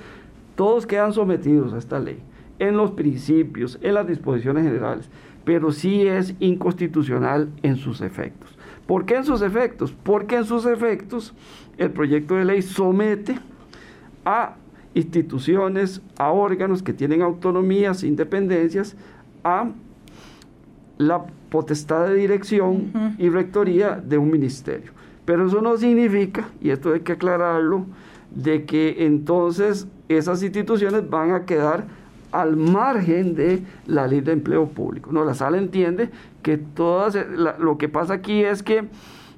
[0.55, 2.21] todos quedan sometidos a esta ley,
[2.59, 5.11] en los principios, en las disposiciones generales
[5.49, 8.51] pero sí es inconstitucional en sus efectos.
[8.87, 9.95] ¿Por qué en sus efectos?
[10.03, 11.33] Porque en sus efectos
[11.79, 13.39] el proyecto de ley somete
[14.27, 14.57] a
[14.93, 18.95] instituciones, a órganos que tienen autonomías, independencias,
[19.43, 19.71] a
[20.99, 24.93] la potestad de dirección y rectoría de un ministerio.
[25.25, 27.87] Pero eso no significa, y esto hay que aclararlo,
[28.35, 31.87] de que entonces esas instituciones van a quedar
[32.33, 35.13] al margen de la ley de empleo público.
[35.13, 36.11] No, la sala entiende
[36.43, 37.17] que todas,
[37.59, 38.85] lo que pasa aquí es que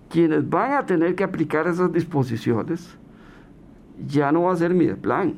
[0.09, 2.97] quienes van a tener que aplicar esas disposiciones
[4.07, 5.35] ya no va a ser mi plan,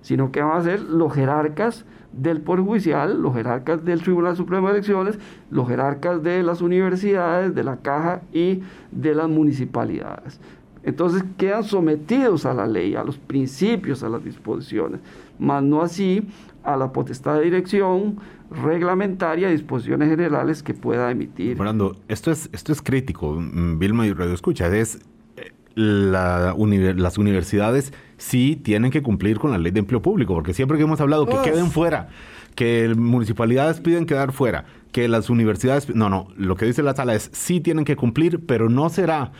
[0.00, 4.68] sino que van a ser los jerarcas del Poder Judicial, los jerarcas del Tribunal Supremo
[4.68, 5.18] de Elecciones,
[5.50, 8.62] los jerarcas de las universidades, de la caja y
[8.92, 10.40] de las municipalidades.
[10.84, 15.00] Entonces quedan sometidos a la ley, a los principios, a las disposiciones,
[15.38, 16.28] más no así
[16.64, 18.18] a la potestad de dirección
[18.50, 21.56] reglamentaria, disposiciones generales que pueda emitir.
[21.56, 24.98] Fernando, esto es, esto es crítico, mm, Vilma y Radio Escucha, es
[25.36, 30.78] eh, las universidades sí tienen que cumplir con la ley de empleo público, porque siempre
[30.78, 32.08] que hemos hablado que queden fuera,
[32.54, 37.14] que municipalidades piden quedar fuera, que las universidades, no, no, lo que dice la sala
[37.14, 39.32] es sí tienen que cumplir, pero no será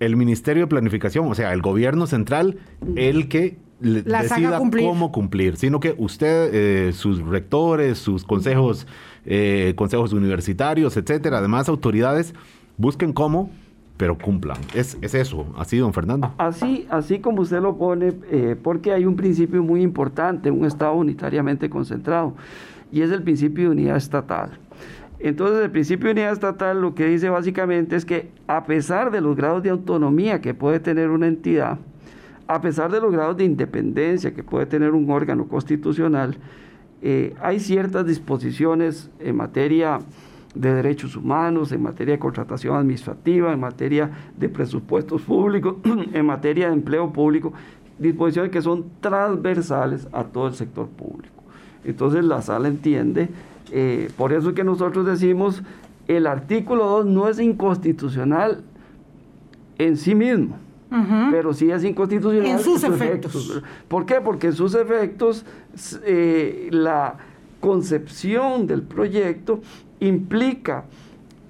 [0.00, 2.58] el Ministerio de Planificación, o sea, el gobierno central,
[2.96, 8.86] el que decida cómo cumplir, sino que usted, eh, sus rectores, sus consejos,
[9.24, 12.34] eh, consejos universitarios, etcétera, además autoridades,
[12.76, 13.50] busquen cómo,
[13.96, 14.58] pero cumplan.
[14.74, 16.32] Es, es eso, así, don Fernando.
[16.38, 20.94] Así, así como usted lo pone, eh, porque hay un principio muy importante, un Estado
[20.94, 22.34] unitariamente concentrado,
[22.92, 24.58] y es el principio de unidad estatal.
[25.18, 29.22] Entonces, el principio de unidad estatal lo que dice básicamente es que a pesar de
[29.22, 31.78] los grados de autonomía que puede tener una entidad,
[32.48, 36.36] a pesar de los grados de independencia que puede tener un órgano constitucional,
[37.02, 40.00] eh, hay ciertas disposiciones en materia
[40.54, 45.76] de derechos humanos, en materia de contratación administrativa, en materia de presupuestos públicos,
[46.12, 47.52] en materia de empleo público,
[47.98, 51.34] disposiciones que son transversales a todo el sector público.
[51.84, 53.28] Entonces la sala entiende,
[53.70, 55.62] eh, por eso es que nosotros decimos,
[56.08, 58.62] el artículo 2 no es inconstitucional
[59.78, 60.56] en sí mismo,
[61.30, 62.46] pero sí es inconstitucional.
[62.46, 63.62] En sus, efectos.
[63.88, 64.20] ¿Por qué?
[64.20, 65.44] Porque en sus efectos
[66.04, 67.16] eh, la
[67.60, 69.60] concepción del proyecto
[70.00, 70.84] implica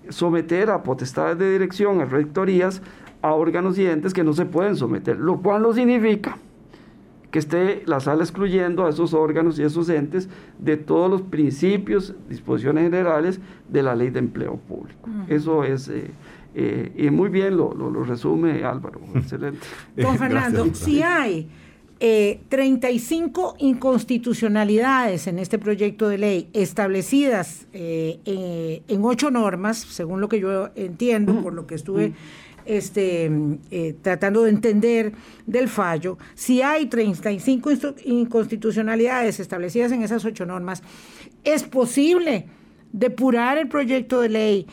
[0.09, 2.81] someter a potestades de dirección, a rectorías,
[3.22, 6.38] a órganos y entes que no se pueden someter, lo cual no significa
[7.31, 12.14] que esté la sala excluyendo a esos órganos y esos entes de todos los principios,
[12.29, 15.09] disposiciones generales de la ley de empleo público.
[15.29, 15.88] Eso es...
[15.88, 16.11] Eh,
[16.59, 19.66] eh, y muy bien lo, lo, resume Álvaro, excelente.
[19.95, 21.47] Don Fernando, si hay
[22.01, 30.23] eh, 35 inconstitucionalidades en este proyecto de ley establecidas eh, eh, en ocho normas, según
[30.23, 32.14] lo que yo entiendo, por lo que estuve
[32.64, 33.31] este,
[34.01, 35.12] tratando de entender
[35.47, 37.71] del fallo, si hay 35
[38.05, 40.83] inconstitucionalidades establecidas en esas ocho normas,
[41.45, 42.47] es posible
[42.92, 44.66] depurar el proyecto de ley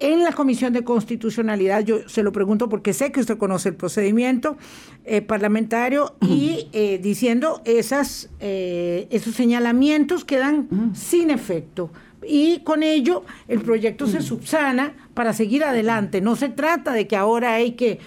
[0.00, 3.74] en la Comisión de Constitucionalidad, yo se lo pregunto porque sé que usted conoce el
[3.74, 4.56] procedimiento
[5.04, 11.90] eh, parlamentario y eh, diciendo esas, eh, esos señalamientos quedan sin efecto.
[12.26, 16.20] Y con ello el proyecto se subsana para seguir adelante.
[16.20, 18.00] No se trata de que ahora hay que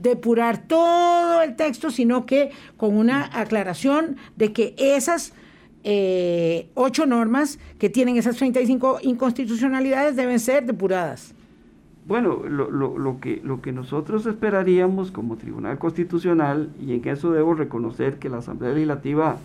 [0.00, 5.32] depurar todo el texto, sino que con una aclaración de que esas
[5.88, 11.32] eh, ocho normas que tienen esas 35 inconstitucionalidades deben ser depuradas.
[12.08, 17.30] Bueno, lo, lo, lo, que, lo que nosotros esperaríamos como Tribunal Constitucional, y en eso
[17.30, 19.36] debo reconocer que la Asamblea Legislativa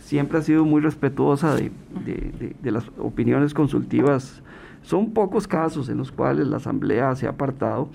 [0.00, 1.70] siempre ha sido muy respetuosa de,
[2.06, 4.42] de, de, las opiniones consultivas,
[4.82, 7.90] son pocos casos en los cuales la Asamblea se ha apartado,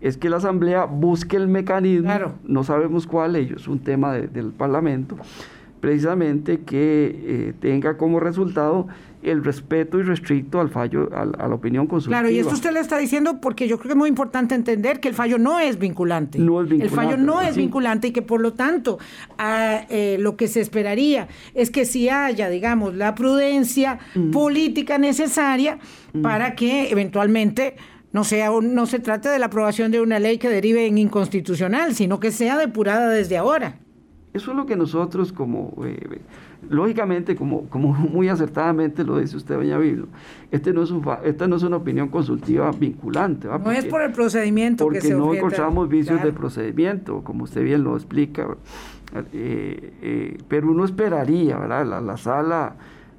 [0.00, 4.52] es que la Asamblea busque el mecanismo, no sabemos cuál, ello es un tema del
[4.52, 5.18] Parlamento,
[5.82, 8.86] precisamente que eh, tenga como resultado
[9.20, 12.20] el respeto irrestricto al fallo, a, la opinión consultiva.
[12.20, 15.00] Claro, y esto usted le está diciendo porque yo creo que es muy importante entender
[15.00, 16.38] que el fallo no es vinculante.
[16.38, 16.84] No es vinculante.
[16.84, 19.00] El fallo no es vinculante y que por lo tanto
[19.90, 24.30] eh, lo que se esperaría es que si haya, digamos, la prudencia mm.
[24.30, 25.80] política necesaria
[26.12, 26.22] mm.
[26.22, 27.74] para que eventualmente
[28.12, 31.96] no sea no se trate de la aprobación de una ley que derive en inconstitucional,
[31.96, 33.80] sino que sea depurada desde ahora.
[34.34, 36.20] Eso es lo que nosotros como, eh,
[36.68, 40.06] lógicamente, como, como muy acertadamente lo dice usted, doña Biblo,
[40.50, 40.92] este no es
[41.24, 43.48] esta no es una opinión consultiva vinculante.
[43.48, 47.84] no es por el procedimiento que se no encontramos vicios de procedimiento, como usted bien
[47.84, 48.46] lo explica.
[49.34, 52.02] Eh, eh, pero uno esperaría, ¿verdad?
[52.02, 52.76] La, sala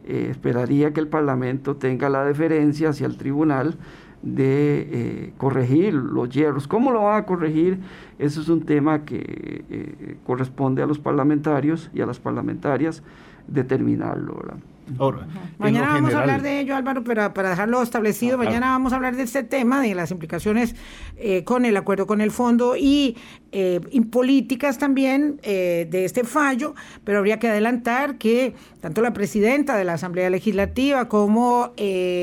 [0.07, 3.75] esperaría que el Parlamento tenga la deferencia hacia el tribunal
[4.23, 6.67] de eh, corregir los hierros.
[6.67, 7.79] ¿Cómo lo va a corregir?
[8.17, 13.03] Eso es un tema que eh, corresponde a los parlamentarios y a las parlamentarias
[13.47, 14.41] determinarlo.
[15.57, 18.97] Mañana vamos a hablar de ello, Álvaro, pero para dejarlo establecido, ah, mañana vamos a
[18.97, 20.75] hablar de este tema, de las implicaciones
[21.17, 23.17] eh, con el acuerdo con el fondo y,
[23.51, 23.79] eh,
[24.11, 26.73] políticas también eh, de este fallo,
[27.03, 31.73] pero habría que adelantar que tanto la presidenta de la Asamblea Legislativa como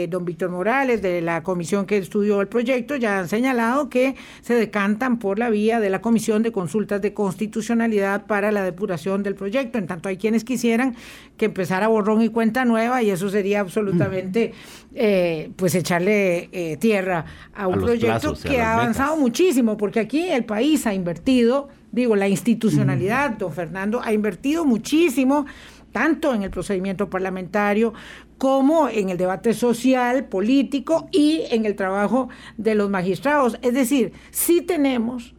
[0.08, 4.54] don Víctor Morales de la comisión que estudió el proyecto ya han señalado que se
[4.54, 9.34] decantan por la vía de la Comisión de Consultas de Constitucionalidad para la depuración del
[9.34, 9.78] proyecto.
[9.78, 10.96] En tanto, hay quienes quisieran
[11.36, 14.52] que empezara borrón y cuenta nueva y eso sería absolutamente
[14.94, 17.24] eh, pues echarle eh, tierra
[17.54, 22.28] a un proyecto que ha avanzado muchísimo, porque aquí el país ha invertido, digo, la
[22.28, 25.46] institucionalidad, don Fernando, ha invertido muchísimo
[25.92, 27.92] tanto en el procedimiento parlamentario
[28.38, 33.58] como en el debate social, político y en el trabajo de los magistrados.
[33.62, 35.34] Es decir, sí tenemos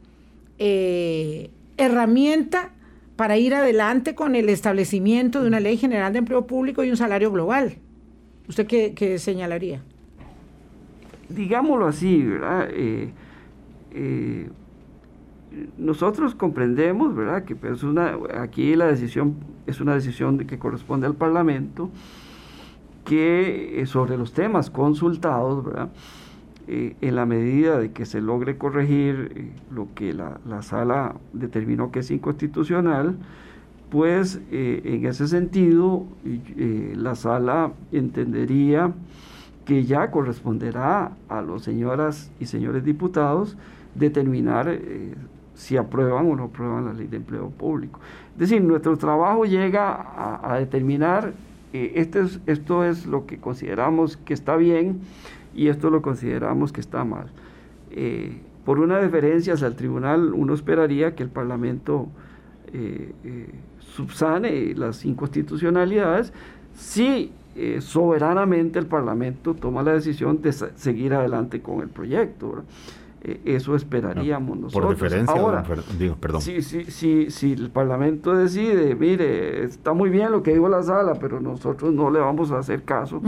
[0.59, 2.73] eh, herramienta
[3.21, 6.97] para ir adelante con el establecimiento de una ley general de empleo público y un
[6.97, 7.75] salario global.
[8.49, 9.83] ¿Usted qué, señalaría?
[11.29, 12.69] Digámoslo así, ¿verdad?
[12.71, 13.11] Eh,
[13.93, 14.49] eh,
[15.77, 17.43] nosotros comprendemos, ¿verdad?
[17.43, 19.35] Que pues una, aquí la decisión
[19.67, 21.91] es una decisión que corresponde al Parlamento,
[23.05, 25.89] que eh, sobre los temas consultados, ¿verdad?
[26.71, 32.11] En la medida de que se logre corregir lo que la, sala determinó que es
[32.11, 33.17] inconstitucional,
[33.89, 38.93] pues eh, en ese sentido eh, la sala entendería
[39.65, 43.57] que ya corresponderá a los señoras y señores diputados
[43.93, 45.13] determinar eh,
[45.55, 47.99] si aprueban o no aprueban la ley de empleo público.
[48.35, 51.33] Es decir, nuestro trabajo llega a, determinar,
[51.73, 55.01] este esto es lo que consideramos que está bien,
[55.53, 57.27] y esto lo consideramos que está mal.
[57.91, 62.07] Eh, por una deferencia al tribunal, uno esperaría que el Parlamento
[62.73, 63.49] eh, eh,
[63.79, 66.31] subsane las inconstitucionalidades
[66.75, 67.31] si
[67.79, 72.63] soberanamente el Parlamento toma la decisión de seguir adelante con el proyecto.
[73.45, 74.85] Eso esperaríamos nosotros.
[74.85, 75.63] Por diferencia, Ahora,
[75.97, 76.41] digo, perdón.
[76.41, 80.81] Si, si, si, si, el Parlamento decide, mire, está muy bien lo que dijo la
[80.81, 83.21] sala, pero nosotros no le vamos a hacer caso,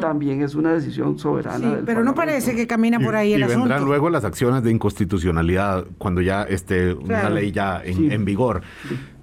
[0.00, 1.76] también es una decisión soberana.
[1.76, 3.60] Sí, pero no parece que camina por ahí el y asunto.
[3.60, 8.60] vendrán luego las acciones de inconstitucionalidad cuando ya esté una ley ya en, vigor.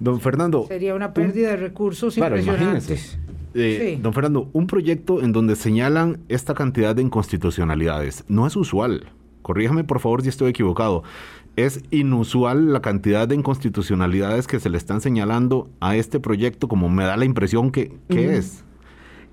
[0.00, 0.66] Don Fernando.
[0.66, 3.18] Sería una pérdida de recursos claro, impresionantes.
[3.54, 9.06] Eh, don Fernando, un proyecto en donde señalan esta cantidad de inconstitucionalidades no es usual
[9.46, 11.04] corríjame por favor si estoy equivocado,
[11.54, 16.88] es inusual la cantidad de inconstitucionalidades que se le están señalando a este proyecto, como
[16.88, 18.64] me da la impresión que, es.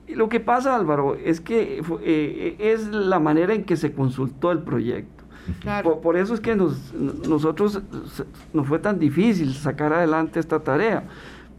[0.08, 4.60] Lo que pasa, Álvaro, es que eh, es la manera en que se consultó el
[4.60, 5.24] proyecto.
[6.04, 7.82] Por, eso es que nos, nosotros
[8.54, 11.06] nos fue tan difícil sacar adelante esta tarea,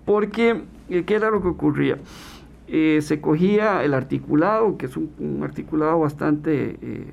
[0.04, 1.98] porque eh, ¿qué era lo que ocurría?
[2.68, 7.12] Eh, se cogía el articulado, que es un, articulado bastante eh,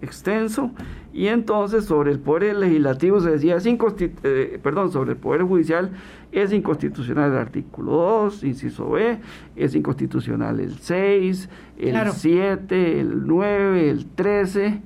[0.00, 0.70] extenso
[1.12, 5.90] y entonces sobre el poder legislativo se decía, es eh, perdón, sobre el poder judicial
[6.32, 9.18] es inconstitucional el artículo 2, inciso B,
[9.56, 11.48] es inconstitucional el 6,
[11.78, 14.80] el 7, el 9, el 13.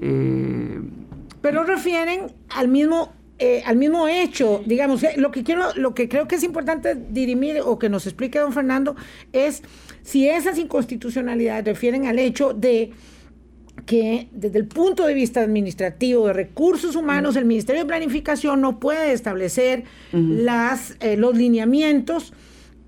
[0.00, 0.80] Eh,
[1.40, 3.12] Pero refieren al mismo
[3.66, 7.76] al mismo hecho, digamos, lo que quiero, lo que creo que es importante dirimir o
[7.76, 8.94] que nos explique don Fernando
[9.32, 9.64] es
[10.02, 12.92] si esas inconstitucionalidades refieren al hecho de
[13.86, 18.78] que desde el punto de vista administrativo de recursos humanos, el Ministerio de Planificación no
[18.78, 22.32] puede establecer las, eh, los lineamientos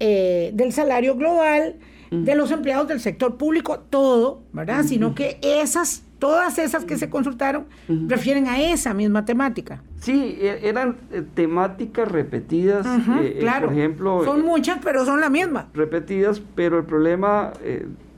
[0.01, 1.76] eh, del salario global
[2.11, 4.84] de los empleados del sector público, todo, ¿verdad?
[4.84, 9.82] Sino que esas, todas esas que se consultaron refieren a esa misma temática.
[9.99, 12.86] Sí, e, eran eh, temáticas repetidas,
[13.40, 13.66] claro.
[13.66, 14.24] por ejemplo.
[14.24, 15.70] Son muchas, pero son la misma.
[15.74, 17.53] Repetidas, pero el problema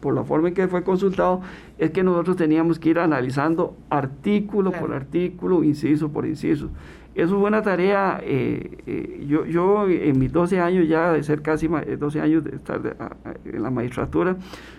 [0.00, 1.40] por la forma en que fue consultado,
[1.78, 6.70] es que nosotros teníamos que ir analizando artículo por artículo, inciso por inciso.
[7.16, 11.40] Eso fue una tarea, eh, eh, yo, yo en mis 12 años ya, de ser
[11.40, 14.36] casi 12 años de estar en la magistratura,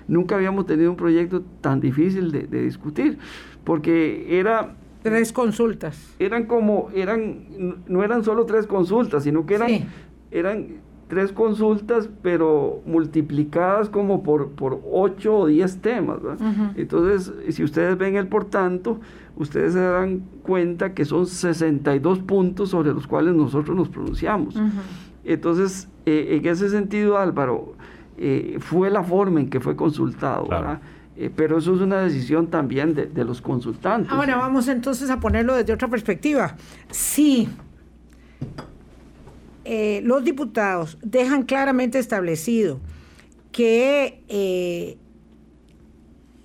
[0.08, 3.18] nunca habíamos tenido un proyecto tan difícil de, discutir,
[3.64, 4.76] porque era...
[5.02, 6.16] Tres consultas.
[6.20, 9.72] Eran como, eran, no eran solo tres consultas, sino que eran,
[10.30, 10.68] eran
[11.08, 16.20] tres consultas, pero multiplicadas como por, por 8 o 10 temas.
[16.76, 19.00] Entonces, si ustedes ven el por tanto,
[19.36, 24.56] ustedes se darán cuenta que son 62 puntos sobre los cuales nosotros nos pronunciamos.
[25.24, 27.74] Entonces, eh, en ese sentido, Álvaro,
[28.18, 30.48] eh, fue la forma en que fue consultado.
[31.20, 34.12] Eh, pero eso es una decisión también de, de los consultantes.
[34.12, 36.56] Ahora vamos entonces a ponerlo desde otra perspectiva.
[36.92, 37.50] Sí,
[39.70, 42.80] eh, los diputados dejan claramente establecido
[43.52, 44.96] que eh,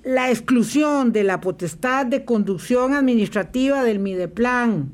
[0.03, 4.91] la exclusión de la potestad de conducción administrativa del Mideplan,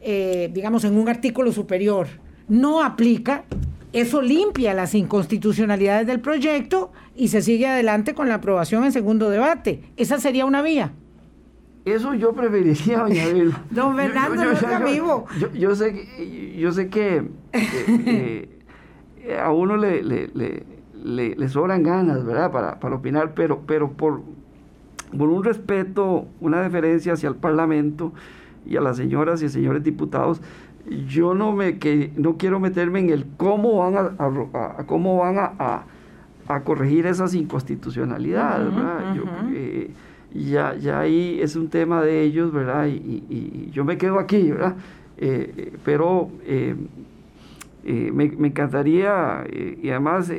[0.00, 2.08] eh, digamos en un artículo superior,
[2.48, 3.44] no aplica,
[3.92, 9.30] eso limpia las inconstitucionalidades del proyecto y se sigue adelante con la aprobación en segundo
[9.30, 9.82] debate.
[9.96, 10.90] Esa sería una vía.
[11.92, 13.62] Eso yo preferiría, doña Vilma.
[13.70, 15.26] Don Fernando yo, yo, vivo.
[15.54, 18.58] Yo, sé que, yo sé que eh,
[19.18, 23.92] eh, a uno le, le, le, le, sobran ganas, ¿verdad?, para, para opinar, pero, pero
[23.92, 24.22] por,
[25.16, 28.12] por un respeto, una deferencia hacia el Parlamento
[28.66, 30.40] y a las señoras y señores diputados,
[31.06, 35.84] yo no me que no quiero meterme en el cómo van a, cómo van a,
[36.48, 39.16] a, corregir esas inconstitucionalidades, ¿verdad?
[39.52, 39.90] Eh,
[40.32, 42.86] ya, ya ahí es un tema de ellos, ¿verdad?
[42.86, 44.76] Y, yo me quedo aquí, ¿verdad?
[45.16, 46.74] Eh, eh, pero eh,
[47.84, 50.30] me, me, encantaría, y además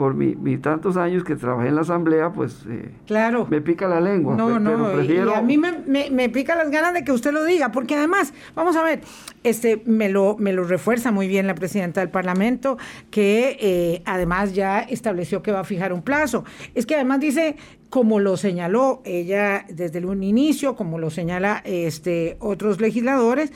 [0.00, 3.46] por mi, tantos años que trabajé en la asamblea, pues eh, claro.
[3.50, 4.34] me pica la lengua.
[4.34, 5.32] No, no, prefiero...
[5.32, 8.76] y a mí me, pica las ganas de que usted lo diga, porque además, vamos
[8.76, 9.02] a ver,
[9.44, 12.78] este me lo, me lo refuerza muy bien la presidenta del Parlamento,
[13.10, 16.46] que eh, además ya estableció que va a fijar un plazo.
[16.74, 17.56] Es que además dice,
[17.90, 23.52] como lo señaló ella desde un inicio, como lo señala este, otros legisladores,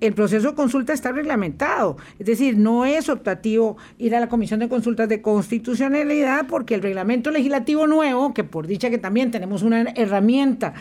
[0.00, 4.60] el proceso de consulta está reglamentado, es decir, no es optativo ir a la Comisión
[4.60, 9.62] de Consultas de Constitucionalidad porque el reglamento legislativo nuevo, que por dicha que también tenemos
[9.62, 10.74] una herramienta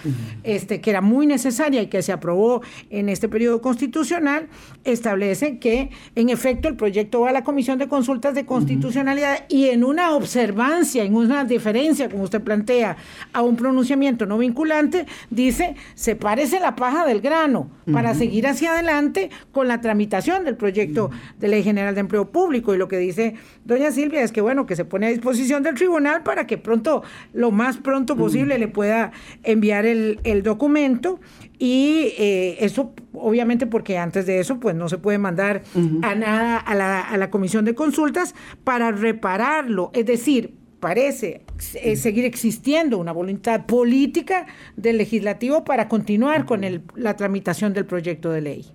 [0.43, 4.47] este, que era muy necesaria y que se aprobó en este periodo constitucional,
[4.84, 9.68] establece que en efecto el proyecto va a la Comisión de Consultas de Constitucionalidad y
[9.68, 12.97] en una observancia, en una diferencia, como usted plantea,
[13.32, 19.03] a un pronunciamiento no vinculante, dice, sepárese la paja del grano para seguir hacia adelante
[19.51, 22.74] con la tramitación del proyecto de ley general de empleo público.
[22.74, 23.36] Y lo que dice
[23.66, 27.04] doña Silvia es que, bueno, que se pone a disposición del tribunal para que pronto,
[27.34, 29.12] lo más pronto posible, le pueda
[29.43, 31.20] enviar el, documento.
[31.60, 35.64] Y eh, eso, obviamente, porque antes de eso, pues no se puede mandar
[36.01, 39.91] a nada a la, a la comisión de consultas para repararlo.
[39.93, 46.81] Es decir, parece eh, seguir existiendo una voluntad política del legislativo para continuar con el,
[46.97, 48.65] la tramitación del proyecto de ley.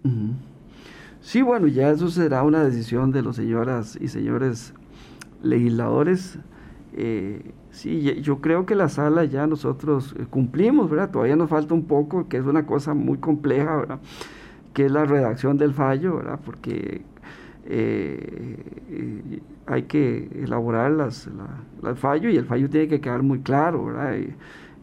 [1.20, 4.72] Sí, bueno, ya eso será una decisión de los señoras y señores
[5.42, 6.38] legisladores.
[6.94, 7.42] Eh,
[7.72, 11.10] sí, yo creo que la sala ya nosotros eh, cumplimos, ¿verdad?
[11.10, 13.98] Todavía nos falta un poco, que es una cosa muy compleja, ¿verdad?
[14.72, 16.40] Que es la redacción del fallo, ¿verdad?
[16.42, 17.02] Porque
[17.70, 21.28] eh, hay que elaborar las,
[21.86, 24.14] el fallo y el fallo tiene que quedar muy claro, ¿verdad?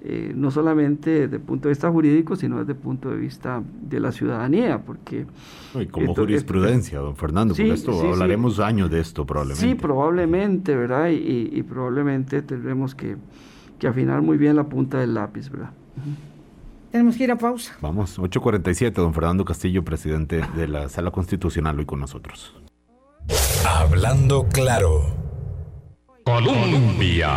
[0.08, 3.64] Eh, no solamente desde el punto de vista jurídico, sino desde el punto de vista
[3.82, 5.26] de la ciudadanía, porque...
[5.74, 9.68] Y como jurisprudencia, don Fernando, por esto hablaremos años de esto probablemente.
[9.68, 11.10] Sí, probablemente, ¿verdad?
[11.10, 13.18] Y, probablemente tendremos que,
[13.80, 15.72] que, afinar muy bien la punta del lápiz, ¿verdad?
[16.92, 17.76] Tenemos que ir a pausa.
[17.82, 22.54] Vamos, 8.47, don Fernando Castillo, presidente de la Sala Constitucional, hoy con nosotros.
[23.68, 25.16] Hablando claro.
[26.26, 27.30] Colombia.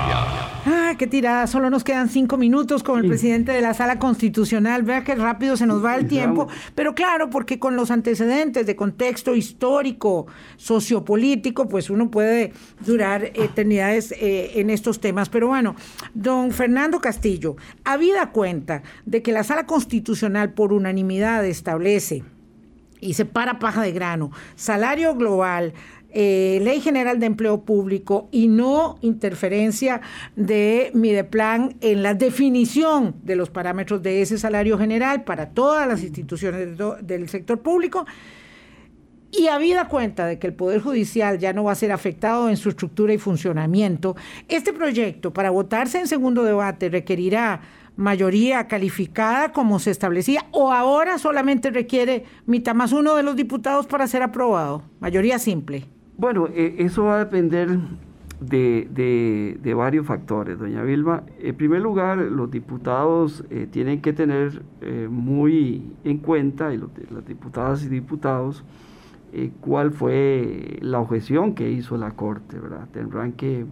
[0.64, 1.46] Ah, qué tirada.
[1.46, 4.82] Solo nos quedan cinco minutos con el presidente de la sala constitucional.
[4.82, 6.48] Vea qué rápido se nos va el tiempo.
[6.74, 10.26] Pero claro, porque con los antecedentes de contexto histórico,
[10.56, 15.28] sociopolítico, pues uno puede durar eternidades eh, en estos temas.
[15.28, 15.76] Pero bueno,
[16.14, 22.24] don Fernando Castillo, habida cuenta de que la sala constitucional por unanimidad establece
[23.00, 25.74] y separa paja de grano, salario global,
[26.10, 30.00] eh, Ley General de Empleo Público y no interferencia
[30.36, 36.02] de Mideplan en la definición de los parámetros de ese salario general para todas las
[36.02, 38.06] instituciones del sector público.
[39.30, 42.56] Y habida cuenta de que el Poder Judicial ya no va a ser afectado en
[42.56, 44.16] su estructura y funcionamiento,
[44.48, 47.60] este proyecto, para votarse en segundo debate, requerirá
[47.98, 53.88] mayoría calificada como se establecía o ahora solamente requiere mitad más uno de los diputados
[53.88, 55.84] para ser aprobado, mayoría simple.
[56.16, 57.76] Bueno, eh, eso va a depender
[58.40, 61.24] de, varios factores, doña Vilma.
[61.40, 67.26] En primer lugar, los diputados eh, tienen que tener eh, muy en cuenta, y las
[67.26, 68.64] diputadas y diputados,
[69.60, 72.88] cuál fue la objeción que hizo la Corte, ¿verdad?
[72.92, 73.66] Tendrán que,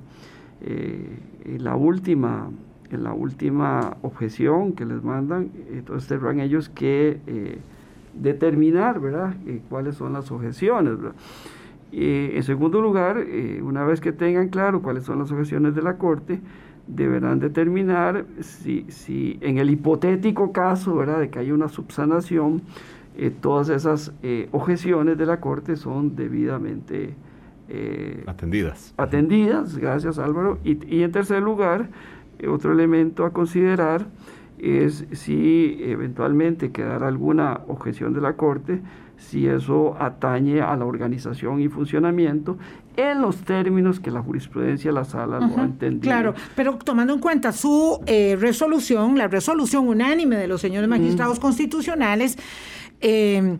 [1.58, 2.50] la última
[2.94, 7.18] en la última objeción que les mandan, entonces tendrán ellos que
[8.14, 9.34] determinar, ¿verdad?,
[9.68, 11.14] cuáles son las objeciones, ¿verdad?
[11.92, 15.96] en segundo lugar, eh, una vez que tengan claro cuáles son las objeciones de la
[15.96, 16.40] Corte,
[16.86, 21.20] deberán determinar si, si en el hipotético caso ¿verdad?
[21.20, 22.62] de que haya una subsanación,
[23.16, 27.14] eh, todas esas eh, objeciones de la Corte son debidamente
[28.26, 28.94] atendidas.
[28.96, 30.58] Atendidas, gracias Álvaro.
[30.62, 31.88] Y, y en tercer lugar,
[32.48, 34.06] otro elemento a considerar
[34.58, 38.80] es si eventualmente quedara alguna objeción de la Corte,
[39.18, 42.58] si eso atañe a la organización y funcionamiento.
[42.96, 46.02] En los términos que la jurisprudencia de la sala lo ha entendido.
[46.02, 51.38] Claro, pero tomando en cuenta su eh, resolución, la resolución unánime de los señores magistrados
[51.38, 52.38] constitucionales,
[53.00, 53.58] eh,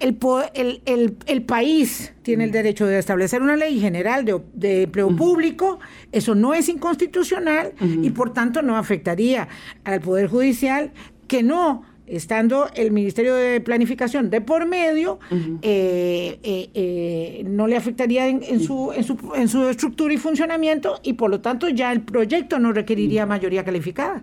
[0.00, 5.80] el, país tiene el derecho de establecer una ley general de, empleo público,
[6.12, 9.48] eso no es inconstitucional y por tanto no afectaría
[9.84, 10.92] al Poder Judicial
[11.26, 17.76] que no estando el Ministerio de Planificación de por medio, eh, eh, eh, no le
[17.76, 21.92] afectaría en, su, en, su, en, su, estructura y funcionamiento y por lo tanto ya
[21.92, 24.22] el proyecto no requeriría mayoría calificada.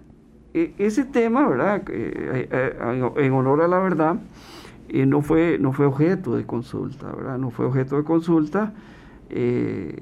[0.53, 1.83] E, ese tema, ¿verdad?
[1.89, 4.15] en honor a la verdad,
[5.05, 7.37] no, fue, no fue objeto de consulta, ¿verdad?
[7.37, 8.73] No fue objeto de consulta.
[9.29, 10.01] en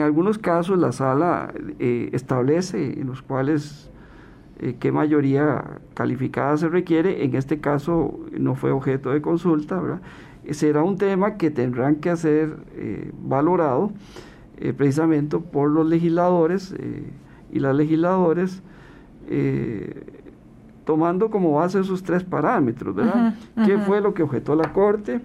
[0.00, 3.92] algunos casos la sala establece en los cuales
[4.62, 7.24] eh, qué mayoría calificada se requiere.
[7.24, 10.00] En este caso no fue objeto de consulta, ¿verdad?
[10.52, 13.90] Será un tema que tendrán que eh, valorado
[14.58, 16.76] eh, precisamente por los legisladores
[17.50, 18.62] y las legisladores
[20.84, 23.34] tomando como base esos tres parámetros, ¿verdad?
[23.64, 25.20] ¿Qué fue lo que objetó la Corte?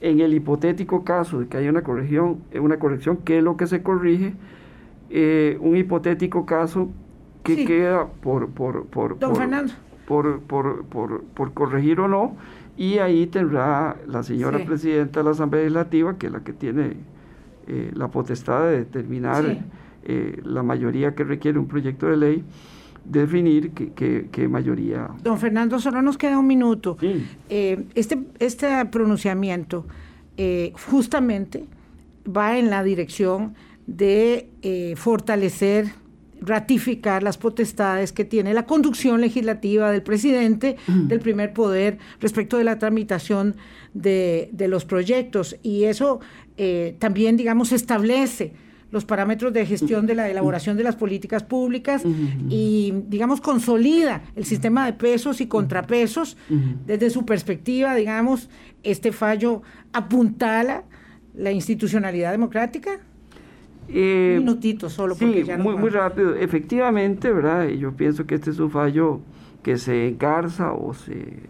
[0.00, 3.66] En el hipotético caso de que haya una corrección, una corrección, ¿qué es lo que
[3.66, 4.34] se corrige?
[5.60, 6.88] un hipotético caso
[7.42, 9.16] qué queda por, por, por,
[10.06, 12.36] por, por, por, corregir o no,
[12.76, 16.96] y ahí tendrá la señora presidenta de la Asamblea Legislativa, que es la que tiene
[17.66, 19.44] eh, la potestad de determinar
[20.04, 22.44] eh, la mayoría que requiere un proyecto de ley,
[23.04, 25.08] definir qué, mayoría.
[25.22, 26.96] Don Fernando, solo nos queda un minuto.
[27.48, 29.86] Eh, este, este pronunciamiento
[30.74, 31.64] justamente
[32.26, 33.54] va en la dirección
[33.86, 34.48] de
[34.96, 35.92] fortalecer
[36.42, 42.64] ratificar las potestades que tiene la conducción legislativa del presidente del primer poder respecto de
[42.64, 43.54] la tramitación
[43.94, 45.56] de, los proyectos.
[45.62, 46.20] Y eso
[46.56, 48.52] eh, también, digamos, establece
[48.92, 52.02] los parámetros de gestión de la elaboración de las políticas públicas
[52.48, 56.36] y, digamos, consolida el sistema de pesos y contrapesos.
[56.86, 58.50] Desde su perspectiva, digamos,
[58.82, 59.62] este fallo
[59.92, 60.84] apuntala
[61.34, 63.00] la institucionalidad democrática.
[63.88, 66.36] Eh, un minutito solo, porque ya no muy, muy rápido.
[66.36, 67.68] Efectivamente, ¿verdad?
[67.68, 69.20] Yo pienso que este es un fallo
[69.62, 71.48] que se engarza o se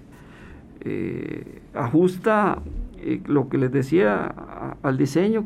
[0.80, 2.59] eh, ajusta
[2.99, 4.32] eh, lo que les decía
[4.82, 5.45] al diseño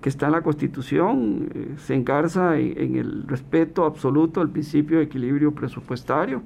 [0.00, 1.48] que está en la Constitución,
[1.78, 6.42] se engarza en, el respeto absoluto al principio de equilibrio presupuestario,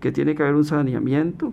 [0.00, 1.52] que tiene que haber un saneamiento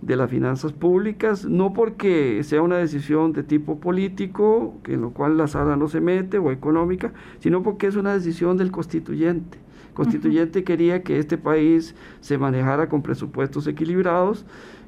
[0.00, 5.36] de las finanzas públicas, no porque sea una decisión de tipo político, en lo cual
[5.36, 9.58] la sala no se mete, o económica, sino porque es una decisión del constituyente.
[9.88, 14.44] El constituyente quería que este país se manejara con presupuestos equilibrados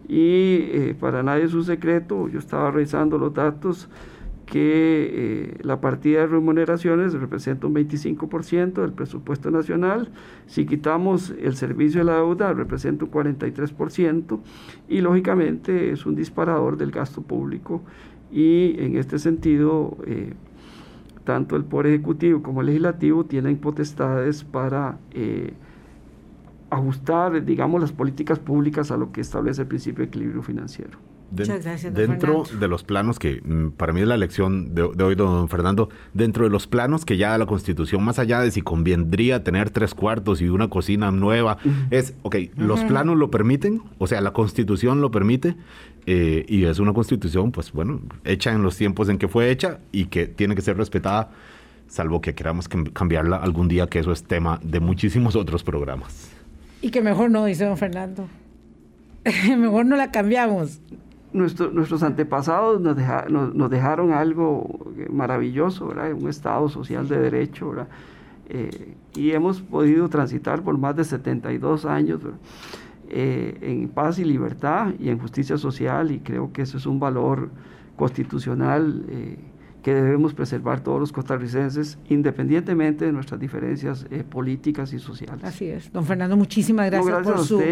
[0.08, 3.88] y eh, para nadie es un secreto, yo estaba revisando los datos,
[4.46, 10.10] que eh, la partida de remuneraciones representa un 25% del presupuesto nacional,
[10.46, 14.40] si quitamos el servicio de la deuda representa un 43%
[14.88, 17.82] y lógicamente es un disparador del gasto público
[18.30, 20.34] y en este sentido eh,
[21.24, 25.54] tanto el Poder Ejecutivo como el Legislativo tienen potestades para eh,
[26.70, 30.98] ajustar, digamos, las políticas públicas a lo que establece el principio de equilibrio financiero.
[31.40, 35.14] Muchas gracias, dentro de los planos que mm, para mí es la elección de, hoy,
[35.14, 38.62] don Fernando, dentro de los planos que ya da la Constitución, más allá de si
[38.62, 41.58] convendría tener tres cuartos y una cocina nueva,
[41.90, 45.56] es, ok, los planos lo permiten, o sea, la Constitución lo permite,
[46.06, 49.78] eh, y es una Constitución, pues bueno, hecha en los tiempos en que fue hecha
[49.92, 51.30] y que tiene que ser respetada,
[51.88, 56.30] salvo que queramos cambiarla algún día, que eso es tema de muchísimos otros programas.
[56.82, 58.28] Y que mejor no, dice don Fernando.
[59.56, 60.80] mejor no la cambiamos
[61.34, 62.96] nuestros antepasados nos,
[63.54, 67.74] nos, dejaron algo maravilloso, un Estado social de derecho,
[68.48, 72.20] eh, y hemos podido transitar por más de 72 años
[73.08, 77.00] eh, en paz y libertad y en justicia social, y creo que eso es un
[77.00, 77.50] valor
[77.96, 79.04] constitucional.
[79.08, 79.38] Eh,
[79.84, 85.44] que debemos preservar todos los costarricenses, independientemente de nuestras diferencias eh, políticas y sociales.
[85.44, 85.92] Así es.
[85.92, 87.62] Don Fernando, muchísimas gracias, por su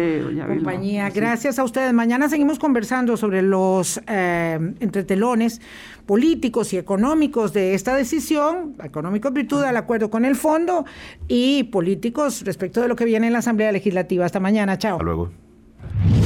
[0.47, 1.09] compañía.
[1.09, 1.91] Gracias a ustedes.
[1.91, 5.59] Mañana seguimos conversando sobre los eh, entretelones
[6.05, 10.85] políticos y económicos de esta decisión, económicos virtud al acuerdo con el fondo
[11.27, 14.23] y políticos respecto de lo que viene en la Asamblea Legislativa.
[14.23, 14.77] Hasta mañana.
[14.77, 14.97] Chao.
[14.97, 15.31] Hasta luego.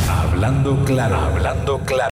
[0.09, 2.03] Hablando claro, hablando claro.